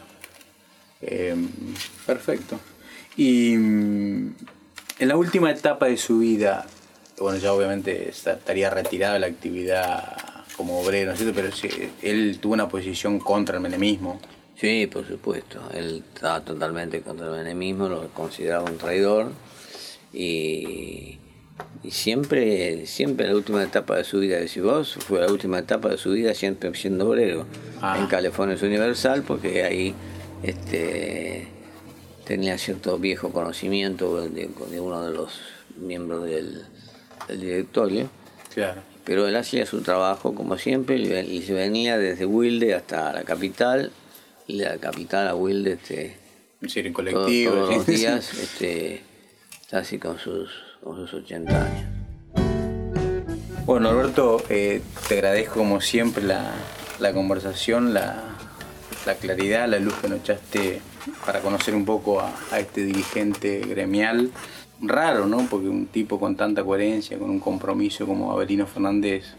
Em, 1.02 1.50
perfecto. 2.06 2.60
Y 3.18 3.56
mm, 3.58 4.36
en 5.00 5.08
la 5.08 5.18
última 5.18 5.52
etapa 5.52 5.88
de 5.88 5.98
su 5.98 6.20
vida, 6.20 6.66
bueno, 7.20 7.38
ya 7.38 7.54
obviamente 7.54 8.10
estaría 8.10 8.70
retirado 8.70 9.16
de 9.16 9.20
la 9.20 9.28
actividad 9.28 10.18
como 10.56 10.80
obrero, 10.80 11.14
¿no 11.14 11.34
Pero 11.34 11.50
él 12.02 12.40
tuvo 12.40 12.54
una 12.54 12.70
posición 12.70 13.20
contra 13.20 13.56
el 13.56 13.62
menemismo. 13.62 14.20
Sí, 14.56 14.88
por 14.88 15.08
supuesto. 15.08 15.60
Él 15.74 16.04
estaba 16.14 16.42
totalmente 16.42 17.02
contra 17.02 17.28
el 17.28 17.32
menemismo, 17.34 17.90
lo 17.90 18.10
consideraba 18.10 18.70
un 18.70 18.78
traidor 18.78 19.32
y 20.14 21.18
y 21.84 21.92
siempre, 21.92 22.86
siempre 22.86 23.28
la 23.28 23.36
última 23.36 23.64
etapa 23.64 23.98
de 23.98 24.04
su 24.04 24.20
vida, 24.20 24.38
decís 24.38 24.62
vos, 24.62 24.96
fue 24.96 25.20
la 25.20 25.32
última 25.32 25.60
etapa 25.60 25.90
de 25.90 25.98
su 25.98 26.12
vida 26.12 26.34
siempre 26.36 26.74
siendo 26.76 27.10
obrero. 27.10 27.46
Ah. 27.82 27.98
En 28.00 28.08
California 28.08 28.56
es 28.56 28.62
Universal, 28.62 29.24
porque 29.24 29.64
ahí 29.64 29.96
este, 30.44 31.48
tenía 32.26 32.58
cierto 32.58 33.00
viejo 33.00 33.32
conocimiento 33.32 34.22
de, 34.30 34.50
uno 34.80 35.06
de 35.06 35.12
los 35.12 35.40
miembros 35.78 36.26
del, 36.26 36.66
directorio. 37.30 38.10
Claro. 38.54 38.82
Pero 39.04 39.28
él 39.28 39.36
hacía 39.36 39.66
su 39.66 39.82
trabajo 39.82 40.36
como 40.36 40.58
siempre 40.58 40.98
y 40.98 41.42
se 41.42 41.54
venía 41.54 41.98
desde 41.98 42.26
Wilde 42.26 42.76
hasta 42.76 43.12
la 43.12 43.24
capital 43.24 43.92
y 44.46 44.60
de 44.60 44.66
la 44.66 44.78
capital 44.78 45.28
a 45.28 45.34
Wilde 45.34 45.74
este, 45.74 46.18
en 46.62 46.94
colectivo, 46.94 47.54
todos, 47.54 47.76
los 47.78 47.86
días, 47.88 48.34
este, 48.40 49.02
casi 49.70 49.98
con 49.98 50.20
sus 50.20 50.52
con 50.84 50.96
sus 50.96 51.14
80 51.14 51.66
años. 51.66 51.86
Bueno, 53.66 53.90
Alberto, 53.90 54.44
eh, 54.50 54.82
te 55.08 55.16
agradezco 55.16 55.56
como 55.56 55.80
siempre 55.82 56.24
la, 56.24 57.14
conversación, 57.14 57.94
la, 57.94 58.24
claridad, 59.20 59.68
la 59.70 59.80
luz 59.80 59.94
que 59.96 60.10
nos 60.10 60.20
echaste 60.20 60.82
para 61.26 61.42
conocer 61.42 61.76
un 61.76 61.86
poco 61.86 62.20
a, 62.20 62.60
este 62.60 62.84
dirigente 62.84 63.60
gremial. 63.60 64.32
Raro, 64.82 65.28
¿no? 65.28 65.46
Porque 65.50 65.70
un 65.70 65.86
tipo 65.86 66.20
con 66.20 66.36
tanta 66.36 66.64
coherencia, 66.64 67.20
con 67.20 67.30
un 67.30 67.40
compromiso 67.40 68.08
como 68.08 68.32
Avelino 68.32 68.66
Fernández, 68.66 69.36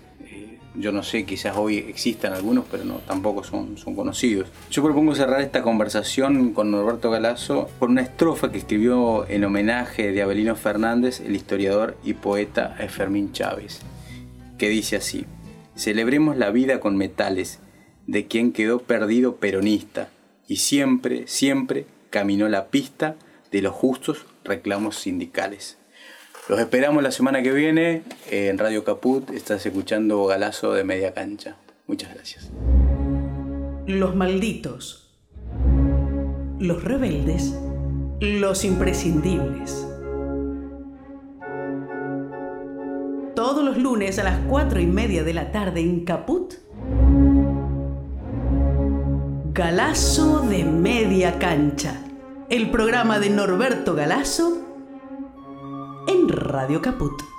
yo 0.75 0.93
no 0.93 1.03
sé, 1.03 1.25
quizás 1.25 1.57
hoy 1.57 1.79
existan 1.79 2.33
algunos, 2.33 2.65
pero 2.71 2.85
no, 2.85 2.95
tampoco 3.07 3.45
son, 3.45 3.77
son 3.77 3.95
conocidos. 3.95 4.49
Yo 4.71 4.83
propongo 4.83 5.15
cerrar 5.15 5.41
esta 5.41 5.63
conversación 5.63 6.53
con 6.53 6.71
Norberto 6.71 7.11
Galazo 7.11 7.69
por 7.79 7.91
una 7.91 8.03
estrofa 8.03 8.51
que 8.51 8.59
escribió 8.59 9.29
en 9.29 9.45
homenaje 9.45 10.13
de 10.13 10.23
Abelino 10.23 10.57
Fernández, 10.57 11.21
el 11.21 11.37
historiador 11.37 11.97
y 12.03 12.15
poeta 12.15 12.77
Fermín 12.89 13.33
Chávez, 13.33 13.81
que 14.59 14.69
dice 14.69 14.97
así, 14.97 15.27
celebremos 15.77 16.37
la 16.37 16.51
vida 16.51 16.81
con 16.81 16.97
metales 16.97 17.61
de 18.07 18.27
quien 18.27 18.53
quedó 18.53 18.81
perdido 18.81 19.37
peronista 19.37 20.09
y 20.49 20.57
siempre, 20.57 21.27
siempre 21.27 21.87
caminó 22.11 22.49
la 22.49 22.67
pista 22.69 23.17
de 23.51 23.63
los 23.63 23.73
justos 23.73 24.27
reclamos 24.45 24.97
sindicales. 24.97 25.79
Los 26.49 26.59
esperamos 26.59 27.05
la 27.05 27.13
semana 27.13 27.41
que 27.41 27.53
viene 27.53 28.03
en 28.29 28.59
Radio 28.59 28.83
Caput. 28.83 29.31
Estás 29.31 29.65
escuchando 29.65 30.27
Galazo 30.27 30.73
de 30.73 30.83
Media 30.83 31.15
Cancha. 31.15 31.55
Muchas 31.87 32.13
gracias. 32.13 32.51
Los 33.87 34.17
malditos. 34.17 35.15
Los 36.59 36.83
rebeldes. 36.83 37.57
Los 38.19 38.65
imprescindibles. 38.65 39.87
Todos 43.37 43.65
los 43.65 43.79
lunes 43.79 44.19
a 44.19 44.25
las 44.25 44.39
cuatro 44.49 44.81
y 44.81 44.87
media 44.87 45.23
de 45.23 45.35
la 45.35 45.53
tarde 45.53 45.81
en 45.81 46.05
Caput. 46.05 46.55
Galazo 49.55 50.41
de 50.41 50.65
Media 50.65 51.39
Cancha. 51.39 52.03
El 52.51 52.73
programa 52.73 53.21
de 53.21 53.31
Norberto 53.31 53.95
Galazo 53.95 54.72
en 56.07 56.29
Radio 56.29 56.81
Caput. 56.81 57.32